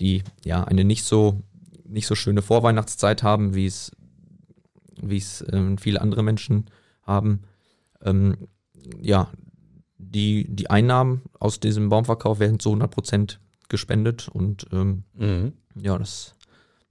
die 0.00 0.22
ja 0.44 0.64
eine 0.64 0.84
nicht 0.84 1.04
so 1.04 1.42
nicht 1.86 2.06
so 2.06 2.14
schöne 2.14 2.42
Vorweihnachtszeit 2.42 3.22
haben, 3.22 3.54
wie 3.54 3.66
es 3.66 3.92
wie 5.00 5.18
es 5.18 5.44
ähm, 5.52 5.76
viele 5.78 6.00
andere 6.00 6.22
Menschen 6.22 6.66
haben. 7.02 7.42
Ähm, 8.02 8.48
ja, 9.00 9.30
die, 9.98 10.46
die 10.48 10.70
Einnahmen 10.70 11.22
aus 11.38 11.60
diesem 11.60 11.88
Baumverkauf 11.88 12.38
werden 12.38 12.58
zu 12.58 12.70
100 12.70 12.90
Prozent 12.90 13.40
gespendet 13.68 14.28
und 14.28 14.66
ähm, 14.72 15.04
mhm. 15.14 15.52
ja, 15.74 15.98
das 15.98 16.34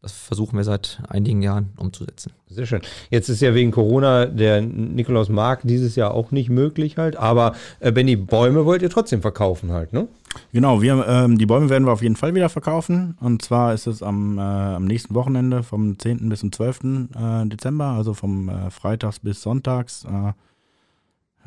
das 0.04 0.12
versuchen 0.12 0.58
wir 0.58 0.66
seit 0.66 1.02
einigen 1.08 1.42
Jahren 1.42 1.70
umzusetzen. 1.78 2.34
Sehr 2.50 2.66
schön. 2.66 2.82
Jetzt 3.10 3.30
ist 3.30 3.42
ja 3.42 3.54
wegen 3.54 3.72
Corona 3.72 4.26
der 4.26 4.62
Nikolausmarkt 4.62 5.64
dieses 5.64 5.96
Jahr 5.96 6.14
auch 6.14 6.32
nicht 6.32 6.50
möglich 6.50 6.98
halt, 6.98 7.16
aber 7.16 7.56
äh, 7.80 7.94
Benny, 7.94 8.18
Bäume 8.18 8.66
wollt 8.66 8.82
ihr 8.82 8.90
trotzdem 8.90 9.22
verkaufen 9.22 9.72
halt, 9.72 9.94
ne? 9.94 10.10
Genau, 10.52 10.82
wir, 10.82 11.08
ähm, 11.08 11.38
die 11.38 11.46
Bäume 11.46 11.70
werden 11.70 11.86
wir 11.86 11.94
auf 11.94 12.02
jeden 12.02 12.18
Fall 12.18 12.36
wieder 12.36 12.50
verkaufen. 12.50 13.18
Und 13.22 13.44
zwar 13.44 13.74
ist 13.74 13.88
es 13.88 14.04
am, 14.04 14.38
äh, 14.38 14.42
am 14.42 14.84
nächsten 14.84 15.16
Wochenende 15.16 15.64
vom 15.64 15.98
10. 15.98 16.28
bis 16.28 16.42
zum 16.42 16.52
12. 16.52 17.08
Äh, 17.16 17.46
Dezember, 17.46 17.86
also 17.86 18.14
vom 18.14 18.50
äh, 18.50 18.72
Freitags 18.72 19.20
bis 19.20 19.42
Sonntags. 19.42 20.06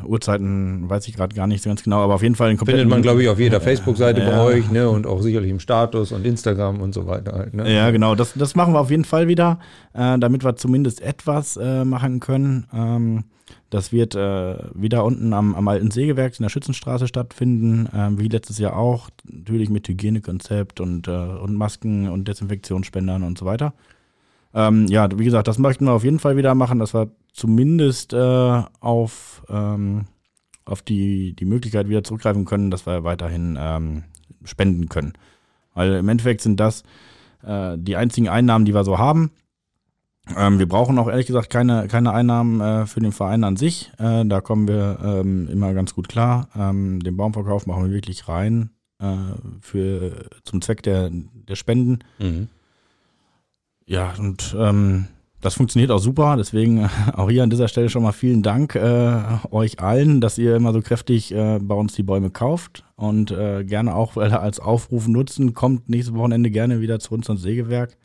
Uhrzeiten 0.05 0.89
weiß 0.91 1.09
ich 1.09 1.17
gerade 1.17 1.35
gar 1.35 1.47
nicht 1.47 1.63
so 1.63 1.71
ganz 1.71 1.83
genau, 1.83 2.03
aber 2.03 2.15
auf 2.15 2.23
jeden 2.23 2.35
Fall 2.35 2.51
den 2.51 2.59
Findet 2.59 2.89
man, 2.89 3.03
glaube 3.03 3.23
ich, 3.23 3.29
auf 3.29 3.39
jeder 3.39 3.61
Facebook-Seite 3.61 4.21
ja. 4.21 4.31
bei 4.31 4.41
euch, 4.41 4.71
ne? 4.71 4.89
Und 4.91 5.07
auch 5.07 5.23
sicherlich 5.23 5.51
im 5.51 5.61
Status 5.61 6.13
und 6.13 6.27
Instagram 6.27 6.81
und 6.81 6.93
so 6.93 7.07
weiter 7.07 7.33
halt, 7.33 7.55
ne? 7.55 7.73
Ja, 7.73 7.91
genau. 7.91 8.15
Das, 8.15 8.35
das 8.35 8.55
machen 8.55 8.75
wir 8.75 8.81
auf 8.81 8.91
jeden 8.91 9.05
Fall 9.05 9.29
wieder, 9.29 9.59
äh, 9.95 10.19
damit 10.19 10.45
wir 10.45 10.57
zumindest 10.57 11.01
etwas 11.01 11.57
äh, 11.57 11.85
machen 11.85 12.21
können. 12.21 12.67
Ähm, 12.75 13.25
das 13.71 13.93
wird 13.93 14.15
äh, 14.15 14.57
wieder 14.75 15.05
unten 15.05 15.33
am, 15.33 15.55
am 15.55 15.69
alten 15.69 15.91
Sägewerk 15.91 16.39
in 16.39 16.43
der 16.43 16.51
Schützenstraße 16.51 17.07
stattfinden, 17.09 17.89
ähm, 17.95 18.19
wie 18.19 18.29
letztes 18.29 18.59
Jahr 18.59 18.77
auch. 18.77 19.11
Natürlich 19.25 19.71
mit 19.71 19.89
Hygienekonzept 19.89 20.81
und, 20.81 21.09
äh, 21.09 21.11
und 21.11 21.55
Masken 21.55 22.09
und 22.09 22.29
Desinfektionsspendern 22.29 23.23
und 23.23 23.39
so 23.39 23.45
weiter. 23.45 23.73
Ähm, 24.57 24.87
ja, 24.87 25.07
wie 25.19 25.25
gesagt, 25.25 25.49
das 25.49 25.59
möchten 25.59 25.85
wir 25.85 25.93
auf 25.93 26.03
jeden 26.03 26.19
Fall 26.19 26.39
wieder 26.39 26.55
machen, 26.55 26.79
dass 26.79 26.95
wir 26.95 27.11
zumindest 27.35 28.15
äh, 28.15 28.63
auf, 28.81 29.45
ähm, 29.51 30.07
auf 30.65 30.81
die, 30.81 31.37
die 31.37 31.45
Möglichkeit 31.45 31.91
wieder 31.91 32.03
zurückgreifen 32.03 32.47
können, 32.47 32.71
dass 32.71 32.87
wir 32.87 33.05
weiterhin 33.05 33.59
ähm, 33.61 34.05
spenden 34.45 34.89
können. 34.89 35.13
Weil 35.75 35.97
im 35.97 36.09
Endeffekt 36.09 36.41
sind 36.41 36.59
das 36.59 36.85
äh, 37.45 37.77
die 37.77 37.97
einzigen 37.97 38.31
Einnahmen, 38.31 38.65
die 38.65 38.73
wir 38.73 38.85
so 38.85 38.97
haben. 38.97 39.31
Ähm, 40.35 40.59
wir 40.59 40.67
brauchen 40.67 40.99
auch 40.99 41.09
ehrlich 41.09 41.27
gesagt 41.27 41.51
keine, 41.51 41.87
keine 41.87 42.13
Einnahmen 42.13 42.63
äh, 42.63 42.87
für 42.87 43.01
den 43.01 43.13
Verein 43.13 43.45
an 43.45 43.57
sich. 43.57 43.93
Äh, 43.99 44.25
da 44.25 44.41
kommen 44.41 44.69
wir 44.69 44.99
ähm, 45.05 45.49
immer 45.49 45.75
ganz 45.75 45.95
gut 45.95 46.09
klar. 46.09 46.49
Ähm, 46.57 47.01
den 47.01 47.19
Baumverkauf 47.19 47.67
machen 47.67 47.85
wir 47.85 47.93
wirklich 47.93 48.27
rein 48.27 48.71
äh, 49.01 49.17
für, 49.61 50.31
zum 50.45 50.63
Zweck 50.63 50.83
der, 50.83 51.11
der 51.13 51.57
Spenden. 51.57 51.99
Mhm. 52.19 52.49
Ja, 53.87 54.15
und 54.19 54.55
ähm, 54.59 55.07
das 55.41 55.55
funktioniert 55.55 55.91
auch 55.93 55.99
super. 55.99 56.37
Deswegen 56.37 56.79
äh, 56.79 56.89
auch 57.15 57.31
hier 57.31 57.43
an 57.43 57.51
dieser 57.51 57.69
Stelle 57.69 57.89
schon 57.89 58.03
mal 58.03 58.13
vielen 58.13 58.43
Dank 58.43 58.75
äh, 58.75 59.23
euch 59.51 59.81
allen, 59.81 60.21
dass 60.21 60.39
ihr 60.39 60.57
immer 60.57 60.73
so 60.73 60.83
kräftig 60.83 61.33
äh, 61.33 61.59
bei 61.61 61.75
uns 61.75 61.95
die 61.95 62.03
Bäume 62.03 62.31
kauft 62.31 62.85
und 62.97 63.31
äh, 63.31 63.65
gerne 63.65 63.95
auch 63.95 64.17
als 64.17 64.61
Aufruf 64.61 65.07
nutzen. 65.07 65.55
Kommt 65.55 65.89
nächstes 65.89 66.15
Wochenende 66.15 66.51
gerne 66.51 66.81
wieder 66.81 66.99
zu 66.99 67.15
uns 67.15 67.29
ans 67.29 67.43
Sägewerk. 67.43 67.97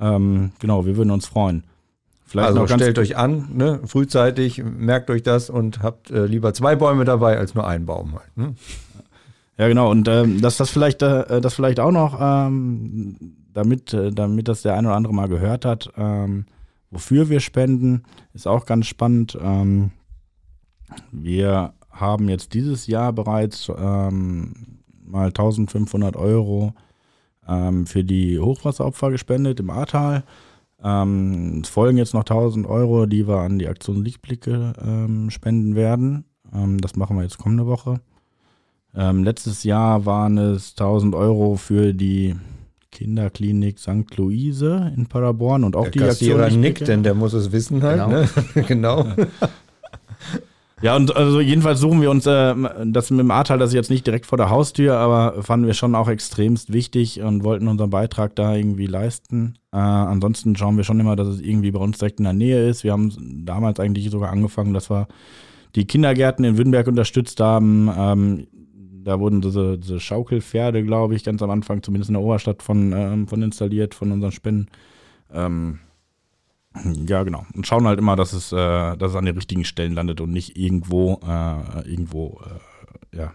Ähm, 0.00 0.52
genau, 0.60 0.86
wir 0.86 0.96
würden 0.96 1.10
uns 1.10 1.26
freuen. 1.26 1.64
Vielleicht 2.24 2.48
also 2.48 2.66
stellt 2.66 2.98
euch 2.98 3.16
an, 3.16 3.48
ne, 3.52 3.80
frühzeitig, 3.84 4.62
merkt 4.64 5.10
euch 5.10 5.22
das 5.22 5.50
und 5.50 5.82
habt 5.82 6.10
äh, 6.10 6.24
lieber 6.24 6.54
zwei 6.54 6.76
Bäume 6.76 7.04
dabei 7.04 7.36
als 7.36 7.54
nur 7.54 7.66
einen 7.66 7.84
Baum 7.84 8.14
halt. 8.14 8.36
Ne? 8.36 8.54
Ja, 9.58 9.68
genau. 9.68 9.90
Und 9.90 10.08
ähm, 10.08 10.40
dass 10.40 10.56
das 10.56 10.70
vielleicht, 10.70 11.02
äh, 11.02 11.42
das 11.42 11.52
vielleicht 11.52 11.78
auch 11.78 11.90
noch 11.90 12.18
ähm, 12.20 13.16
damit, 13.52 13.92
äh, 13.94 14.10
damit 14.10 14.48
das 14.48 14.62
der 14.62 14.74
eine 14.74 14.88
oder 14.88 14.96
andere 14.96 15.14
mal 15.14 15.28
gehört 15.28 15.64
hat, 15.64 15.92
ähm, 15.96 16.46
wofür 16.90 17.28
wir 17.28 17.40
spenden, 17.40 18.02
ist 18.32 18.46
auch 18.46 18.66
ganz 18.66 18.86
spannend. 18.86 19.38
Ähm, 19.40 19.90
wir 21.10 21.74
haben 21.90 22.28
jetzt 22.28 22.54
dieses 22.54 22.86
Jahr 22.86 23.12
bereits 23.12 23.70
ähm, 23.74 24.80
mal 25.04 25.28
1500 25.28 26.16
Euro 26.16 26.74
ähm, 27.48 27.86
für 27.86 28.04
die 28.04 28.38
Hochwasseropfer 28.38 29.10
gespendet 29.10 29.60
im 29.60 29.70
Ahrtal. 29.70 30.24
Ähm, 30.82 31.60
es 31.62 31.68
folgen 31.68 31.98
jetzt 31.98 32.14
noch 32.14 32.22
1000 32.22 32.66
Euro, 32.66 33.06
die 33.06 33.28
wir 33.28 33.38
an 33.38 33.58
die 33.58 33.68
Aktion 33.68 34.04
Lichtblicke 34.04 34.72
ähm, 34.84 35.30
spenden 35.30 35.74
werden. 35.74 36.24
das 36.52 36.96
machen 36.96 37.16
wir 37.16 37.22
jetzt 37.22 37.38
kommende 37.38 37.64
Woche. 37.64 38.02
letztes 38.94 39.64
Jahr 39.64 40.04
waren 40.04 40.36
es 40.36 40.72
1000 40.72 41.14
Euro 41.14 41.56
für 41.56 41.94
die 41.94 42.36
Kinderklinik 42.92 43.78
St. 43.78 44.16
Luise 44.16 44.92
in 44.96 45.06
Paderborn 45.06 45.64
und 45.64 45.74
auch 45.74 45.84
der 45.84 45.90
die 45.90 45.98
Kassierer 45.98 46.44
Aktion. 46.44 46.60
nickt, 46.60 46.86
denn 46.86 47.02
der 47.02 47.14
muss 47.14 47.32
es 47.32 47.50
wissen 47.50 47.82
halt. 47.82 48.00
Genau. 48.00 48.08
Ne? 48.08 48.28
genau. 48.68 49.06
Ja, 50.82 50.96
und 50.96 51.14
also 51.14 51.40
jedenfalls 51.40 51.78
suchen 51.78 52.02
wir 52.02 52.10
uns 52.10 52.26
äh, 52.26 52.54
das 52.86 53.10
mit 53.10 53.20
dem 53.20 53.30
Ahrtal, 53.30 53.58
das 53.58 53.70
ist 53.70 53.74
jetzt 53.74 53.90
nicht 53.90 54.04
direkt 54.04 54.26
vor 54.26 54.36
der 54.36 54.50
Haustür, 54.50 54.96
aber 54.96 55.42
fanden 55.42 55.66
wir 55.66 55.74
schon 55.74 55.94
auch 55.94 56.08
extremst 56.08 56.72
wichtig 56.72 57.20
und 57.22 57.44
wollten 57.44 57.68
unseren 57.68 57.90
Beitrag 57.90 58.34
da 58.34 58.56
irgendwie 58.56 58.86
leisten. 58.86 59.54
Äh, 59.72 59.76
ansonsten 59.78 60.56
schauen 60.56 60.76
wir 60.76 60.82
schon 60.84 60.98
immer, 60.98 61.14
dass 61.14 61.28
es 61.28 61.40
irgendwie 61.40 61.70
bei 61.70 61.78
uns 61.78 61.98
direkt 61.98 62.18
in 62.18 62.24
der 62.24 62.32
Nähe 62.32 62.68
ist. 62.68 62.82
Wir 62.82 62.92
haben 62.92 63.44
damals 63.46 63.78
eigentlich 63.78 64.10
sogar 64.10 64.30
angefangen, 64.30 64.74
dass 64.74 64.90
wir 64.90 65.06
die 65.76 65.86
Kindergärten 65.86 66.44
in 66.44 66.58
Wünnberg 66.58 66.88
unterstützt 66.88 67.38
haben. 67.38 67.88
Ähm, 67.96 68.46
da 69.02 69.20
wurden 69.20 69.40
diese, 69.40 69.78
diese 69.78 70.00
Schaukelpferde, 70.00 70.84
glaube 70.84 71.14
ich, 71.14 71.24
ganz 71.24 71.42
am 71.42 71.50
Anfang, 71.50 71.82
zumindest 71.82 72.10
in 72.10 72.14
der 72.14 72.22
Oberstadt, 72.22 72.62
von, 72.62 72.92
ähm, 72.92 73.28
von 73.28 73.42
installiert, 73.42 73.94
von 73.94 74.12
unseren 74.12 74.32
Spenden. 74.32 74.68
Ähm, 75.32 75.78
ja, 77.06 77.22
genau. 77.22 77.44
Und 77.54 77.66
schauen 77.66 77.86
halt 77.86 77.98
immer, 77.98 78.16
dass 78.16 78.32
es, 78.32 78.52
äh, 78.52 78.56
dass 78.96 79.10
es 79.10 79.16
an 79.16 79.26
den 79.26 79.36
richtigen 79.36 79.64
Stellen 79.64 79.94
landet 79.94 80.20
und 80.20 80.32
nicht 80.32 80.56
irgendwo, 80.56 81.20
äh, 81.26 81.88
irgendwo, 81.88 82.40
äh, 83.12 83.16
ja, 83.16 83.32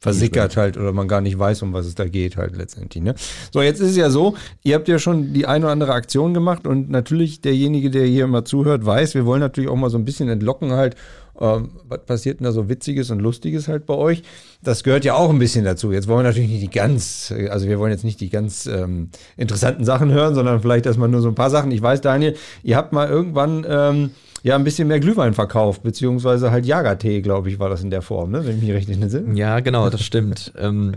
versickert 0.00 0.56
halt 0.56 0.76
oder 0.76 0.92
man 0.92 1.08
gar 1.08 1.20
nicht 1.20 1.38
weiß, 1.38 1.62
um 1.62 1.72
was 1.72 1.86
es 1.86 1.94
da 1.94 2.06
geht 2.06 2.36
halt 2.36 2.56
letztendlich. 2.56 3.02
Ne? 3.02 3.14
So, 3.52 3.62
jetzt 3.62 3.80
ist 3.80 3.90
es 3.90 3.96
ja 3.96 4.10
so, 4.10 4.36
ihr 4.62 4.76
habt 4.76 4.86
ja 4.88 4.98
schon 4.98 5.32
die 5.32 5.46
eine 5.46 5.64
oder 5.64 5.72
andere 5.72 5.92
Aktion 5.92 6.34
gemacht 6.34 6.66
und 6.66 6.88
natürlich 6.88 7.40
derjenige, 7.40 7.90
der 7.90 8.06
hier 8.06 8.24
immer 8.24 8.44
zuhört, 8.44 8.86
weiß, 8.86 9.14
wir 9.14 9.26
wollen 9.26 9.40
natürlich 9.40 9.68
auch 9.68 9.76
mal 9.76 9.90
so 9.90 9.98
ein 9.98 10.04
bisschen 10.04 10.28
entlocken 10.28 10.72
halt 10.72 10.94
ähm, 11.40 11.70
was 11.88 12.04
passiert 12.04 12.40
denn 12.40 12.44
da 12.44 12.52
so 12.52 12.68
Witziges 12.68 13.10
und 13.10 13.20
Lustiges 13.20 13.68
halt 13.68 13.86
bei 13.86 13.94
euch? 13.94 14.22
Das 14.62 14.82
gehört 14.82 15.04
ja 15.04 15.14
auch 15.14 15.30
ein 15.30 15.38
bisschen 15.38 15.64
dazu. 15.64 15.92
Jetzt 15.92 16.08
wollen 16.08 16.20
wir 16.20 16.24
natürlich 16.24 16.50
nicht 16.50 16.62
die 16.62 16.70
ganz, 16.70 17.32
also 17.50 17.68
wir 17.68 17.78
wollen 17.78 17.92
jetzt 17.92 18.04
nicht 18.04 18.20
die 18.20 18.28
ganz 18.28 18.66
ähm, 18.66 19.10
interessanten 19.36 19.84
Sachen 19.84 20.10
hören, 20.10 20.34
sondern 20.34 20.60
vielleicht 20.60 20.86
erstmal 20.86 21.08
nur 21.08 21.20
so 21.20 21.28
ein 21.28 21.34
paar 21.34 21.50
Sachen. 21.50 21.70
Ich 21.70 21.80
weiß, 21.80 22.00
Daniel, 22.00 22.34
ihr 22.62 22.76
habt 22.76 22.92
mal 22.92 23.08
irgendwann 23.08 23.64
ähm, 23.68 24.10
ja 24.42 24.54
ein 24.54 24.64
bisschen 24.64 24.88
mehr 24.88 25.00
Glühwein 25.00 25.34
verkauft, 25.34 25.82
beziehungsweise 25.82 26.50
halt 26.50 26.66
Jagertee, 26.66 27.20
glaube 27.20 27.50
ich, 27.50 27.58
war 27.58 27.68
das 27.68 27.82
in 27.82 27.90
der 27.90 28.02
Form, 28.02 28.30
ne? 28.30 28.44
wenn 28.44 28.56
ich 28.56 28.62
mich 28.62 28.72
recht 28.72 28.88
entsinne. 28.88 29.38
Ja, 29.38 29.60
genau, 29.60 29.90
das 29.90 30.02
stimmt. 30.02 30.52
ähm, 30.58 30.94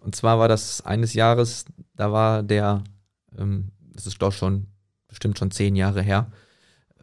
und 0.00 0.16
zwar 0.16 0.38
war 0.38 0.48
das 0.48 0.84
eines 0.84 1.14
Jahres, 1.14 1.64
da 1.94 2.12
war 2.12 2.42
der, 2.42 2.82
ähm, 3.38 3.68
das 3.94 4.06
ist 4.06 4.20
doch 4.20 4.32
schon 4.32 4.66
bestimmt 5.08 5.38
schon 5.38 5.50
zehn 5.50 5.76
Jahre 5.76 6.02
her, 6.02 6.30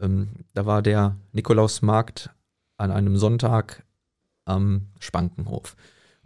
ähm, 0.01 0.29
da 0.53 0.65
war 0.65 0.81
der 0.81 1.15
Nikolausmarkt 1.31 2.29
an 2.77 2.91
einem 2.91 3.17
Sonntag 3.17 3.83
am 4.45 4.87
Spankenhof. 4.99 5.75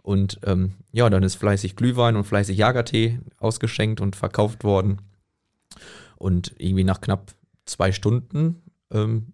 Und 0.02 0.38
ähm, 0.44 0.74
ja, 0.92 1.08
dann 1.08 1.22
ist 1.22 1.36
fleißig 1.36 1.76
Glühwein 1.76 2.16
und 2.16 2.24
fleißig 2.24 2.58
Jagertee 2.58 3.20
ausgeschenkt 3.38 4.00
und 4.00 4.16
verkauft 4.16 4.64
worden. 4.64 4.98
Und 6.16 6.54
irgendwie 6.58 6.84
nach 6.84 7.00
knapp 7.00 7.32
zwei 7.64 7.90
Stunden 7.92 8.62
ähm, 8.90 9.33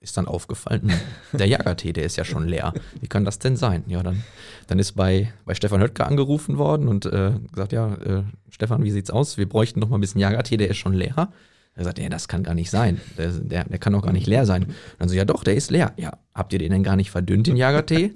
ist 0.00 0.16
dann 0.16 0.26
aufgefallen, 0.26 0.92
hm, 0.92 1.38
der 1.38 1.46
Jagertee, 1.46 1.92
der 1.92 2.04
ist 2.04 2.16
ja 2.16 2.24
schon 2.24 2.46
leer. 2.46 2.72
Wie 3.00 3.08
kann 3.08 3.24
das 3.24 3.38
denn 3.38 3.56
sein? 3.56 3.84
Ja, 3.86 4.02
dann, 4.02 4.22
dann 4.66 4.78
ist 4.78 4.92
bei, 4.92 5.32
bei 5.44 5.54
Stefan 5.54 5.80
Höttger 5.80 6.06
angerufen 6.06 6.58
worden 6.58 6.88
und 6.88 7.06
äh, 7.06 7.32
gesagt, 7.52 7.72
ja, 7.72 7.94
äh, 7.94 8.22
Stefan, 8.50 8.84
wie 8.84 8.90
sieht's 8.90 9.10
aus? 9.10 9.38
Wir 9.38 9.48
bräuchten 9.48 9.80
noch 9.80 9.88
mal 9.88 9.98
ein 9.98 10.00
bisschen 10.00 10.20
Jagertee, 10.20 10.56
der 10.56 10.68
ist 10.68 10.76
schon 10.76 10.94
leer. 10.94 11.32
Er 11.74 11.84
sagt, 11.84 11.98
ja, 11.98 12.08
das 12.08 12.26
kann 12.26 12.42
gar 12.42 12.54
nicht 12.54 12.70
sein. 12.70 13.00
Der, 13.16 13.30
der, 13.30 13.64
der 13.64 13.78
kann 13.78 13.92
doch 13.92 14.02
gar 14.02 14.12
nicht 14.12 14.26
leer 14.26 14.46
sein. 14.46 14.74
dann 14.98 15.08
so, 15.08 15.14
ja 15.14 15.24
doch, 15.24 15.44
der 15.44 15.54
ist 15.54 15.70
leer. 15.70 15.92
Ja, 15.96 16.18
habt 16.34 16.52
ihr 16.52 16.58
den 16.58 16.72
denn 16.72 16.82
gar 16.82 16.96
nicht 16.96 17.10
verdünnt, 17.10 17.46
den 17.46 17.56
Jagertee? 17.56 18.12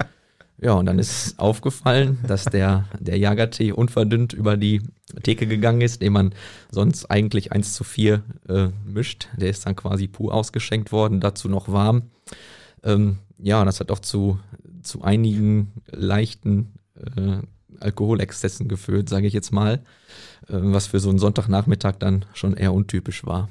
Ja, 0.59 0.75
und 0.75 0.87
dann 0.87 0.99
ist 0.99 1.38
aufgefallen, 1.38 2.19
dass 2.27 2.45
der, 2.45 2.85
der 3.01 3.19
Jagertee 3.19 3.73
unverdünnt 3.73 4.33
über 4.33 4.57
die 4.57 4.83
Theke 5.23 5.47
gegangen 5.47 5.81
ist, 5.81 6.03
den 6.03 6.12
man 6.12 6.35
sonst 6.71 7.11
eigentlich 7.11 7.51
1 7.51 7.75
zu 7.75 7.83
4 7.83 8.23
äh, 8.49 8.69
mischt. 8.85 9.29
Der 9.37 9.51
ist 9.51 9.67
dann 9.67 9.75
quasi 9.75 10.07
pur 10.07 10.33
ausgeschenkt 10.33 10.93
worden, 10.93 11.21
dazu 11.21 11.49
noch 11.49 11.69
warm. 11.69 12.11
Ähm, 12.85 13.19
ja, 13.38 13.65
das 13.65 13.81
hat 13.81 13.91
auch 13.91 13.99
zu, 13.99 14.38
zu 14.83 15.03
einigen 15.03 15.73
leichten 15.87 16.75
äh, 17.17 17.38
Alkoholexzessen 17.81 18.69
geführt, 18.69 19.09
sage 19.09 19.27
ich 19.27 19.33
jetzt 19.33 19.53
mal, 19.53 19.83
äh, 20.49 20.55
was 20.55 20.87
für 20.87 21.01
so 21.01 21.09
einen 21.09 21.19
Sonntagnachmittag 21.19 21.97
dann 21.99 22.25
schon 22.35 22.55
eher 22.55 22.73
untypisch 22.73 23.27
war. 23.27 23.49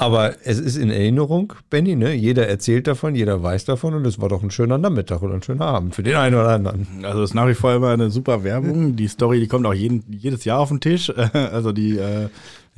Aber 0.00 0.36
es 0.44 0.60
ist 0.60 0.76
in 0.76 0.90
Erinnerung, 0.90 1.54
Benny, 1.70 1.96
ne? 1.96 2.14
Jeder 2.14 2.46
erzählt 2.46 2.86
davon, 2.86 3.16
jeder 3.16 3.42
weiß 3.42 3.64
davon 3.64 3.94
und 3.94 4.06
es 4.06 4.20
war 4.20 4.28
doch 4.28 4.44
ein 4.44 4.52
schöner 4.52 4.78
Nachmittag 4.78 5.22
oder 5.22 5.34
ein 5.34 5.42
schöner 5.42 5.64
Abend 5.64 5.96
für 5.96 6.04
den 6.04 6.14
einen 6.14 6.36
oder 6.36 6.50
anderen. 6.50 6.86
Also 7.02 7.24
es 7.24 7.30
ist 7.30 7.34
nach 7.34 7.48
wie 7.48 7.54
vor 7.54 7.74
immer 7.74 7.90
eine 7.90 8.08
super 8.08 8.44
Werbung. 8.44 8.94
Die 8.94 9.08
Story, 9.08 9.40
die 9.40 9.48
kommt 9.48 9.66
auch 9.66 9.74
jeden, 9.74 10.04
jedes 10.08 10.44
Jahr 10.44 10.60
auf 10.60 10.68
den 10.68 10.80
Tisch. 10.80 11.12
Also 11.32 11.72
die, 11.72 11.98
äh, 11.98 12.28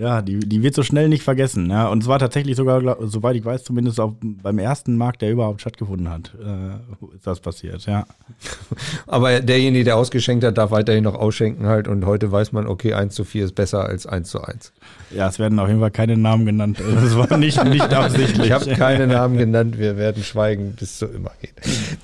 ja, 0.00 0.22
die, 0.22 0.38
die 0.38 0.62
wird 0.62 0.74
so 0.74 0.82
schnell 0.82 1.10
nicht 1.10 1.22
vergessen. 1.22 1.68
Ja. 1.68 1.88
Und 1.88 2.02
es 2.02 2.08
war 2.08 2.18
tatsächlich 2.18 2.56
sogar, 2.56 2.96
soweit 3.06 3.36
ich 3.36 3.44
weiß, 3.44 3.64
zumindest 3.64 4.00
auch 4.00 4.14
beim 4.20 4.58
ersten 4.58 4.96
Markt, 4.96 5.20
der 5.20 5.30
überhaupt 5.30 5.60
stattgefunden 5.60 6.08
hat, 6.08 6.32
äh, 6.42 7.14
ist 7.14 7.26
das 7.26 7.40
passiert, 7.40 7.84
ja. 7.84 8.06
Aber 9.06 9.40
derjenige, 9.40 9.84
der 9.84 9.96
ausgeschenkt 9.98 10.42
hat, 10.42 10.56
darf 10.56 10.70
weiterhin 10.70 11.04
noch 11.04 11.14
ausschenken 11.14 11.66
halt 11.66 11.86
und 11.86 12.06
heute 12.06 12.32
weiß 12.32 12.52
man, 12.52 12.66
okay, 12.66 12.94
1 12.94 13.14
zu 13.14 13.24
4 13.24 13.44
ist 13.44 13.54
besser 13.54 13.84
als 13.84 14.06
1 14.06 14.30
zu 14.30 14.40
1. 14.40 14.72
Ja, 15.10 15.28
es 15.28 15.38
werden 15.38 15.58
auf 15.58 15.68
jeden 15.68 15.80
Fall 15.80 15.90
keine 15.90 16.16
Namen 16.16 16.46
genannt. 16.46 16.80
Das 17.00 17.16
war 17.16 17.36
nicht, 17.38 17.62
nicht 17.64 17.92
absichtlich. 17.92 18.46
Ich 18.46 18.52
habe 18.52 18.66
keine 18.74 19.06
Namen 19.06 19.36
genannt. 19.36 19.78
Wir 19.78 19.96
werden 19.96 20.22
schweigen, 20.22 20.74
bis 20.78 20.98
so 20.98 21.06
immer 21.06 21.32
geht. 21.40 21.54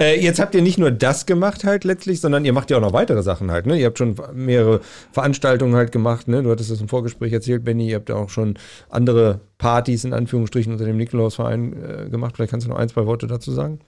Äh, 0.00 0.20
jetzt 0.20 0.40
habt 0.40 0.54
ihr 0.54 0.62
nicht 0.62 0.78
nur 0.78 0.90
das 0.90 1.26
gemacht 1.26 1.64
halt 1.64 1.84
letztlich, 1.84 2.20
sondern 2.20 2.44
ihr 2.44 2.52
macht 2.52 2.70
ja 2.70 2.78
auch 2.78 2.80
noch 2.80 2.92
weitere 2.92 3.22
Sachen 3.22 3.50
halt. 3.50 3.66
Ne? 3.66 3.78
Ihr 3.78 3.86
habt 3.86 3.98
schon 3.98 4.16
mehrere 4.34 4.80
Veranstaltungen 5.12 5.74
halt 5.74 5.92
gemacht. 5.92 6.28
Ne? 6.28 6.42
Du 6.42 6.50
hattest 6.50 6.70
das 6.70 6.80
im 6.80 6.88
Vorgespräch 6.88 7.32
erzählt, 7.32 7.64
Benny. 7.64 7.85
Ihr 7.88 7.96
habt 7.96 8.08
ja 8.08 8.16
auch 8.16 8.30
schon 8.30 8.54
andere 8.88 9.40
Partys 9.58 10.04
in 10.04 10.12
Anführungsstrichen 10.12 10.72
unter 10.72 10.84
dem 10.84 10.96
Nikolausverein 10.96 11.72
äh, 11.72 12.10
gemacht. 12.10 12.36
Vielleicht 12.36 12.50
kannst 12.50 12.66
du 12.66 12.70
noch 12.70 12.78
ein, 12.78 12.88
zwei 12.88 13.06
Worte 13.06 13.26
dazu 13.26 13.52
sagen. 13.52 13.80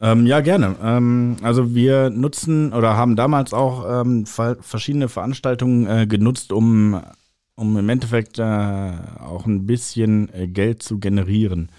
Ähm, 0.00 0.26
ja, 0.26 0.40
gerne. 0.40 0.76
Ähm, 0.82 1.36
also 1.42 1.74
wir 1.74 2.10
nutzen 2.10 2.72
oder 2.72 2.96
haben 2.96 3.16
damals 3.16 3.54
auch 3.54 4.02
ähm, 4.02 4.26
verschiedene 4.26 5.08
Veranstaltungen 5.08 5.86
äh, 5.86 6.06
genutzt, 6.06 6.52
um 6.52 7.00
um 7.56 7.76
im 7.76 7.88
Endeffekt 7.88 8.38
äh, 8.38 8.42
auch 8.42 9.46
ein 9.46 9.66
bisschen 9.66 10.32
äh, 10.32 10.46
Geld 10.46 10.82
zu 10.82 10.98
generieren. 10.98 11.70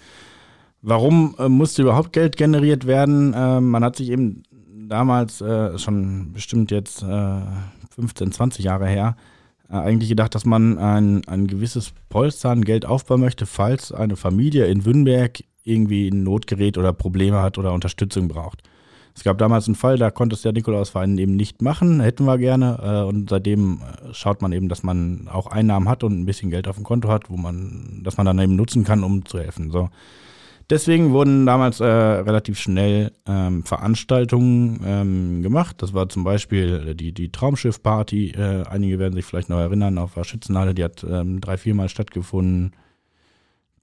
Warum 0.82 1.34
äh, 1.38 1.48
musste 1.48 1.82
überhaupt 1.82 2.12
Geld 2.12 2.36
generiert 2.36 2.86
werden? 2.86 3.32
Äh, 3.32 3.60
man 3.60 3.84
hat 3.84 3.96
sich 3.96 4.10
eben 4.10 4.42
damals, 4.88 5.40
äh, 5.40 5.78
schon 5.78 6.32
bestimmt 6.32 6.70
jetzt 6.70 7.00
15, 7.00 8.28
äh, 8.28 8.30
20 8.30 8.64
Jahre 8.64 8.86
her, 8.86 9.16
eigentlich 9.68 10.08
gedacht, 10.08 10.34
dass 10.34 10.44
man 10.44 10.78
ein, 10.78 11.26
ein 11.26 11.46
gewisses 11.46 11.92
Polster 12.08 12.50
an 12.50 12.64
Geld 12.64 12.86
aufbauen 12.86 13.20
möchte, 13.20 13.46
falls 13.46 13.92
eine 13.92 14.16
Familie 14.16 14.66
in 14.66 14.84
Wünnberg 14.84 15.40
irgendwie 15.62 16.08
in 16.08 16.22
Not 16.22 16.46
gerät 16.46 16.78
oder 16.78 16.92
Probleme 16.92 17.42
hat 17.42 17.58
oder 17.58 17.72
Unterstützung 17.72 18.28
braucht. 18.28 18.62
Es 19.14 19.24
gab 19.24 19.36
damals 19.38 19.66
einen 19.66 19.74
Fall, 19.74 19.98
da 19.98 20.12
konnte 20.12 20.36
es 20.36 20.42
der 20.42 20.52
Nikolausverein 20.52 21.18
eben 21.18 21.34
nicht 21.34 21.60
machen, 21.60 22.00
hätten 22.00 22.24
wir 22.24 22.38
gerne. 22.38 22.78
Äh, 22.80 23.08
und 23.08 23.28
seitdem 23.28 23.80
äh, 23.80 24.14
schaut 24.14 24.40
man 24.42 24.52
eben, 24.52 24.68
dass 24.68 24.84
man 24.84 25.28
auch 25.28 25.48
Einnahmen 25.48 25.88
hat 25.88 26.04
und 26.04 26.20
ein 26.20 26.24
bisschen 26.24 26.50
Geld 26.50 26.68
auf 26.68 26.76
dem 26.76 26.84
Konto 26.84 27.08
hat, 27.08 27.28
wo 27.28 27.36
man, 27.36 28.00
dass 28.04 28.16
man 28.16 28.26
dann 28.26 28.38
eben 28.38 28.54
nutzen 28.54 28.84
kann, 28.84 29.02
um 29.02 29.24
zu 29.24 29.40
helfen. 29.40 29.72
So. 29.72 29.90
Deswegen 30.70 31.12
wurden 31.12 31.46
damals 31.46 31.80
äh, 31.80 31.86
relativ 31.86 32.58
schnell 32.58 33.12
ähm, 33.26 33.64
Veranstaltungen 33.64 34.80
ähm, 34.84 35.42
gemacht. 35.42 35.76
Das 35.80 35.94
war 35.94 36.10
zum 36.10 36.24
Beispiel 36.24 36.94
die, 36.94 37.12
die 37.12 37.32
Traumschiff-Party. 37.32 38.32
Äh, 38.32 38.64
einige 38.68 38.98
werden 38.98 39.14
sich 39.14 39.24
vielleicht 39.24 39.48
noch 39.48 39.58
erinnern, 39.58 39.96
auf 39.96 40.14
der 40.14 40.24
Schützenhalle, 40.24 40.74
die 40.74 40.84
hat 40.84 41.06
ähm, 41.08 41.40
drei, 41.40 41.56
viermal 41.56 41.88
stattgefunden. 41.88 42.72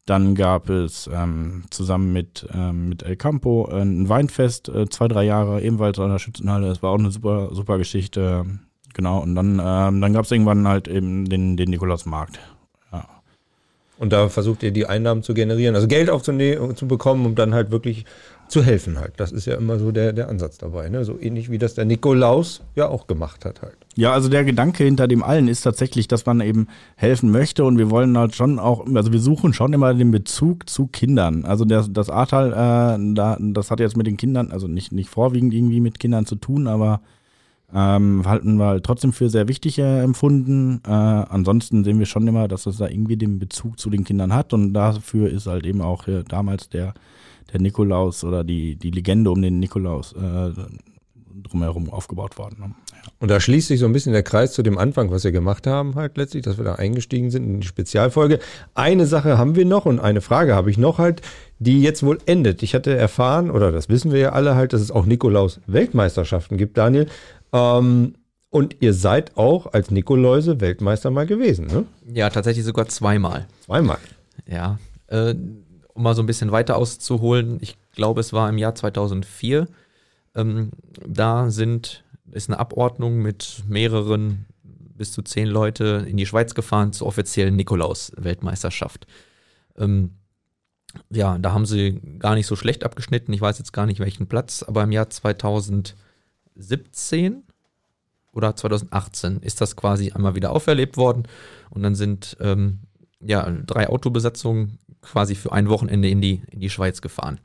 Dann 0.06 0.36
gab 0.36 0.70
es 0.70 1.10
ähm, 1.12 1.64
zusammen 1.72 2.14
mit, 2.14 2.48
ähm, 2.54 2.90
mit 2.90 3.02
El 3.02 3.16
Campo 3.16 3.68
äh, 3.72 3.82
ein 3.82 4.08
Weinfest, 4.08 4.70
äh, 4.70 4.88
zwei, 4.88 5.08
drei 5.08 5.24
Jahre, 5.24 5.64
ebenfalls 5.64 5.98
an 5.98 6.12
der 6.12 6.20
Schützenhalle. 6.20 6.68
Das 6.68 6.84
war 6.84 6.92
auch 6.92 7.00
eine 7.00 7.10
super, 7.10 7.50
super 7.52 7.80
Geschichte. 7.80 8.46
Genau. 8.94 9.24
Und 9.24 9.34
dann, 9.34 9.60
ähm, 9.60 10.02
dann 10.02 10.14
gab 10.14 10.26
es 10.26 10.32
irgendwann 10.32 10.68
halt 10.68 10.88
eben 10.88 11.28
den, 11.28 11.58
den 11.58 11.72
Nikolausmarkt. 11.72 12.40
Und 13.98 14.12
da 14.12 14.28
versucht 14.28 14.62
ihr 14.64 14.72
die 14.72 14.86
Einnahmen 14.86 15.24
zu 15.24 15.34
generieren, 15.34 15.76
also 15.76 15.88
Geld 15.88 16.10
aufzubekommen, 16.10 17.26
um 17.26 17.36
dann 17.36 17.54
halt 17.54 17.72
wirklich 17.72 18.06
zu 18.48 18.64
helfen 18.64 19.00
halt. 19.00 19.14
Das 19.18 19.32
ist 19.32 19.46
ja 19.46 19.56
immer 19.56 19.80
so 19.80 19.92
der, 19.92 20.14
der 20.14 20.30
Ansatz 20.30 20.58
dabei. 20.58 20.90
Ne? 20.90 21.04
So 21.04 21.20
ähnlich 21.20 21.50
wie 21.50 21.58
das 21.58 21.74
der 21.74 21.86
Nikolaus 21.86 22.62
ja 22.76 22.88
auch 22.88 23.08
gemacht 23.08 23.46
hat 23.46 23.62
halt. 23.62 23.78
Ja, 23.96 24.14
also 24.14 24.30
der 24.30 24.44
Gedanke 24.44 24.84
hinter 24.84 25.08
dem 25.08 25.24
allen 25.24 25.48
ist 25.48 25.62
tatsächlich, 25.62 26.08
dass 26.08 26.26
man 26.26 26.42
eben 26.42 26.68
helfen 26.96 27.32
möchte 27.32 27.64
und 27.64 27.78
wir 27.78 27.90
wollen 27.90 28.18
halt 28.18 28.36
schon 28.36 28.60
auch, 28.60 28.86
also 28.94 29.12
wir 29.12 29.20
suchen 29.20 29.54
schon 29.54 29.74
immer 29.74 29.94
den 29.94 30.12
Bezug 30.12 30.70
zu 30.70 30.88
Kindern. 30.88 31.46
Also 31.46 31.66
das, 31.66 31.92
das 31.92 32.10
Ahrtal, 32.10 32.52
äh, 32.52 33.14
da, 33.16 33.38
das 33.40 33.72
hat 33.72 33.80
jetzt 33.80 33.98
mit 33.98 34.06
den 34.06 34.18
Kindern, 34.18 34.52
also 34.52 34.68
nicht, 34.68 34.92
nicht 34.92 35.10
vorwiegend 35.10 35.54
irgendwie 35.54 35.80
mit 35.80 36.00
Kindern 36.00 36.26
zu 36.26 36.36
tun, 36.36 36.68
aber 36.68 37.02
ähm, 37.74 38.24
halten 38.26 38.58
wir 38.58 38.66
halt 38.66 38.84
trotzdem 38.84 39.14
für 39.14 39.30
sehr 39.30 39.48
wichtig 39.48 39.80
äh, 39.80 40.02
empfunden. 40.02 40.82
Äh, 40.86 40.92
ansonsten 40.92 41.84
sehen 41.84 42.00
wir 42.00 42.06
schon 42.06 42.28
immer, 42.28 42.48
dass 42.48 42.66
es 42.66 42.78
da 42.78 42.88
irgendwie 42.88 43.18
den 43.18 43.40
Bezug 43.40 43.80
zu 43.80 43.90
den 43.90 44.04
Kindern 44.04 44.34
hat 44.34 44.54
und 44.54 44.74
dafür 44.74 45.30
ist 45.30 45.48
halt 45.48 45.66
eben 45.66 45.82
auch 45.82 46.08
äh, 46.08 46.24
damals 46.28 46.70
der 46.70 46.94
der 47.54 47.62
Nikolaus 47.62 48.24
oder 48.24 48.44
die, 48.44 48.76
die 48.76 48.92
Legende 48.92 49.32
um 49.32 49.42
den 49.42 49.60
Nikolaus 49.60 50.14
äh, 50.14 50.52
drumherum 51.44 51.90
aufgebaut 51.90 52.38
worden. 52.38 52.58
Ne? 52.60 52.76
Ja. 52.92 53.12
Und 53.20 53.30
da 53.30 53.40
schließt 53.40 53.68
sich 53.68 53.80
so 53.80 53.86
ein 53.86 53.94
bisschen 53.94 54.14
der 54.14 54.24
Kreis 54.24 54.54
zu 54.54 54.64
dem 54.64 54.78
Anfang, 54.78 55.12
was 55.12 55.24
wir 55.24 55.32
gemacht 55.32 55.68
haben, 55.68 55.96
halt 55.96 56.18
letztlich, 56.18 56.44
dass 56.44 56.58
wir 56.58 56.66
da 56.66 56.76
eingestiegen 56.76 57.30
sind 57.30 57.46
in 57.46 57.62
die 57.62 57.68
Spezialfolge. 57.68 58.40
Eine 58.74 59.06
Sache 59.06 59.38
haben 59.38 59.56
wir 59.56 59.66
noch 59.66 59.86
und 59.86 60.00
eine 60.00 60.22
Frage 60.22 60.56
habe 60.56 60.72
ich 60.72 60.78
noch 60.78 60.98
halt, 60.98 61.22
die 61.60 61.82
jetzt 61.82 62.04
wohl 62.04 62.18
endet. 62.26 62.64
Ich 62.64 62.74
hatte 62.74 62.96
erfahren, 62.96 63.52
oder 63.52 63.72
das 63.72 63.90
wissen 63.90 64.12
wir 64.12 64.20
ja 64.20 64.30
alle 64.32 64.56
halt, 64.56 64.74
dass 64.74 64.82
es 64.82 64.92
auch 64.92 65.06
Nikolaus-Weltmeisterschaften 65.06 66.58
gibt, 66.58 66.78
Daniel. 66.78 67.08
Ähm, 67.56 68.16
und 68.50 68.82
ihr 68.82 68.94
seid 68.94 69.38
auch 69.38 69.72
als 69.74 69.92
Nikoläuse 69.92 70.62
Weltmeister 70.62 71.12
mal 71.12 71.26
gewesen, 71.26 71.68
ne? 71.68 71.86
Ja, 72.06 72.30
tatsächlich 72.30 72.66
sogar 72.66 72.88
zweimal. 72.88 73.48
Zweimal. 73.66 74.00
Ja. 74.46 74.80
Äh, 75.08 75.36
um 75.94 76.04
mal 76.04 76.16
so 76.16 76.22
ein 76.22 76.26
bisschen 76.26 76.52
weiter 76.52 76.76
auszuholen, 76.76 77.60
ich 77.62 77.78
glaube, 77.94 78.20
es 78.20 78.34
war 78.34 78.50
im 78.50 78.58
Jahr 78.58 78.76
2004. 78.76 79.68
Ähm, 80.36 80.72
da 81.08 81.50
sind, 81.50 82.04
ist 82.32 82.50
eine 82.50 82.60
Abordnung 82.60 83.22
mit 83.22 83.64
mehreren 83.68 84.46
bis 84.64 85.14
zu 85.14 85.22
zehn 85.22 85.48
Leute 85.48 86.06
in 86.08 86.18
die 86.18 86.26
Schweiz 86.26 86.56
gefahren 86.56 86.92
zur 86.94 87.08
offiziellen 87.08 87.56
Nikolaus-Weltmeisterschaft. 87.56 89.08
Ähm, 89.78 90.12
ja, 91.10 91.38
da 91.38 91.54
haben 91.54 91.66
sie 91.66 92.00
gar 92.20 92.36
nicht 92.36 92.48
so 92.48 92.56
schlecht 92.56 92.86
abgeschnitten. 92.86 93.34
Ich 93.34 93.42
weiß 93.42 93.58
jetzt 93.58 93.74
gar 93.74 93.86
nicht 93.86 94.00
welchen 94.00 94.28
Platz, 94.28 94.64
aber 94.64 94.84
im 94.84 94.92
Jahr 94.92 95.10
2017 95.10 97.45
oder 98.36 98.56
2018 98.56 99.38
ist 99.38 99.62
das 99.62 99.76
quasi 99.76 100.12
einmal 100.12 100.36
wieder 100.36 100.52
auferlebt 100.52 100.98
worden 100.98 101.24
und 101.70 101.82
dann 101.84 101.96
sind 101.96 102.38
ähm, 102.40 102.82
ja 103.22 103.50
drei 103.50 103.90
Autobesatzungen 103.90 104.78
quasi 105.02 105.36
für 105.36 105.52
ein 105.52 105.70
Wochenende 105.70 106.10
in 106.10 106.22
die, 106.22 106.42
in 106.52 106.60
die 106.60 106.70
Schweiz 106.70 107.02
gefahren. 107.02 107.40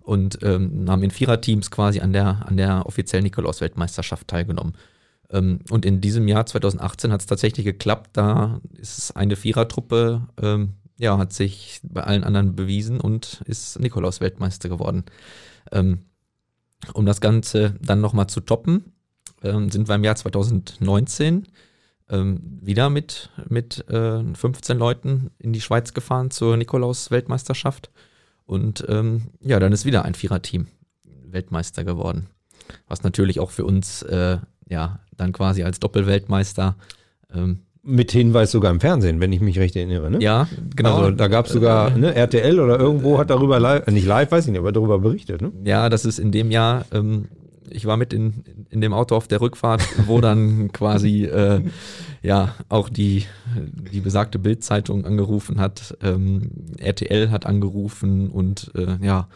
Und 0.00 0.40
ähm, 0.42 0.86
haben 0.88 1.02
in 1.02 1.12
Viererteams 1.12 1.70
quasi 1.70 2.00
an 2.00 2.12
der, 2.12 2.46
an 2.46 2.56
der 2.56 2.86
offiziellen 2.86 3.22
Nikolaus-Weltmeisterschaft 3.24 4.26
teilgenommen. 4.26 4.74
Ähm, 5.30 5.60
und 5.70 5.86
in 5.86 6.00
diesem 6.00 6.26
Jahr 6.26 6.44
2018 6.44 7.12
hat 7.12 7.20
es 7.20 7.26
tatsächlich 7.26 7.64
geklappt. 7.64 8.10
Da 8.14 8.60
ist 8.76 9.16
eine 9.16 9.36
Vierertruppe, 9.36 10.26
ähm, 10.40 10.74
ja, 10.98 11.18
hat 11.18 11.32
sich 11.32 11.80
bei 11.84 12.02
allen 12.02 12.24
anderen 12.24 12.56
bewiesen 12.56 13.00
und 13.00 13.42
ist 13.46 13.78
Nikolaus-Weltmeister 13.78 14.68
geworden. 14.68 15.04
Ähm, 15.70 16.00
um 16.94 17.06
das 17.06 17.20
Ganze 17.20 17.76
dann 17.80 18.00
nochmal 18.00 18.26
zu 18.26 18.40
toppen, 18.40 18.92
ähm, 19.42 19.70
sind 19.70 19.88
wir 19.88 19.94
im 19.94 20.04
Jahr 20.04 20.16
2019 20.16 21.46
ähm, 22.10 22.40
wieder 22.60 22.90
mit, 22.90 23.30
mit 23.48 23.88
äh, 23.88 24.22
15 24.34 24.78
Leuten 24.78 25.30
in 25.38 25.52
die 25.52 25.60
Schweiz 25.60 25.94
gefahren 25.94 26.30
zur 26.30 26.56
Nikolaus-Weltmeisterschaft. 26.56 27.90
Und 28.44 28.84
ähm, 28.88 29.28
ja, 29.40 29.58
dann 29.60 29.72
ist 29.72 29.84
wieder 29.84 30.04
ein 30.04 30.14
Viererteam 30.14 30.66
Weltmeister 31.32 31.84
geworden. 31.84 32.28
Was 32.88 33.02
natürlich 33.02 33.40
auch 33.40 33.50
für 33.50 33.64
uns 33.64 34.02
äh, 34.02 34.38
ja 34.68 35.00
dann 35.16 35.32
quasi 35.32 35.62
als 35.62 35.80
Doppelweltmeister 35.80 36.76
ähm, 37.34 37.60
mit 37.82 38.12
Hinweis 38.12 38.52
sogar 38.52 38.70
im 38.70 38.80
Fernsehen, 38.80 39.20
wenn 39.20 39.32
ich 39.32 39.40
mich 39.40 39.58
recht 39.58 39.74
erinnere. 39.74 40.10
Ne? 40.10 40.20
Ja, 40.20 40.48
genau. 40.76 40.98
Also 40.98 41.10
da 41.10 41.26
gab 41.26 41.46
es 41.46 41.52
sogar 41.52 41.90
ne, 41.90 42.14
RTL 42.14 42.60
oder 42.60 42.78
irgendwo 42.78 43.18
hat 43.18 43.30
darüber 43.30 43.58
live, 43.58 43.86
nicht 43.88 44.06
live, 44.06 44.30
weiß 44.30 44.46
ich 44.46 44.52
nicht, 44.52 44.60
aber 44.60 44.70
darüber 44.70 45.00
berichtet. 45.00 45.42
Ne? 45.42 45.50
Ja, 45.64 45.88
das 45.88 46.04
ist 46.04 46.20
in 46.20 46.30
dem 46.30 46.52
Jahr, 46.52 46.84
ähm, 46.92 47.28
ich 47.70 47.86
war 47.86 47.96
mit 47.96 48.12
in, 48.12 48.44
in 48.70 48.80
dem 48.80 48.92
Auto 48.92 49.16
auf 49.16 49.28
der 49.28 49.40
Rückfahrt, 49.40 49.82
wo 50.06 50.20
dann 50.20 50.72
quasi 50.72 51.24
äh, 51.24 51.62
ja 52.22 52.54
auch 52.68 52.88
die, 52.88 53.26
die 53.92 54.00
besagte 54.00 54.38
Bildzeitung 54.38 55.04
angerufen 55.04 55.60
hat. 55.60 55.96
Ähm, 56.02 56.50
RTL 56.78 57.30
hat 57.30 57.46
angerufen 57.46 58.30
und 58.30 58.70
äh, 58.74 58.96
ja, 59.04 59.28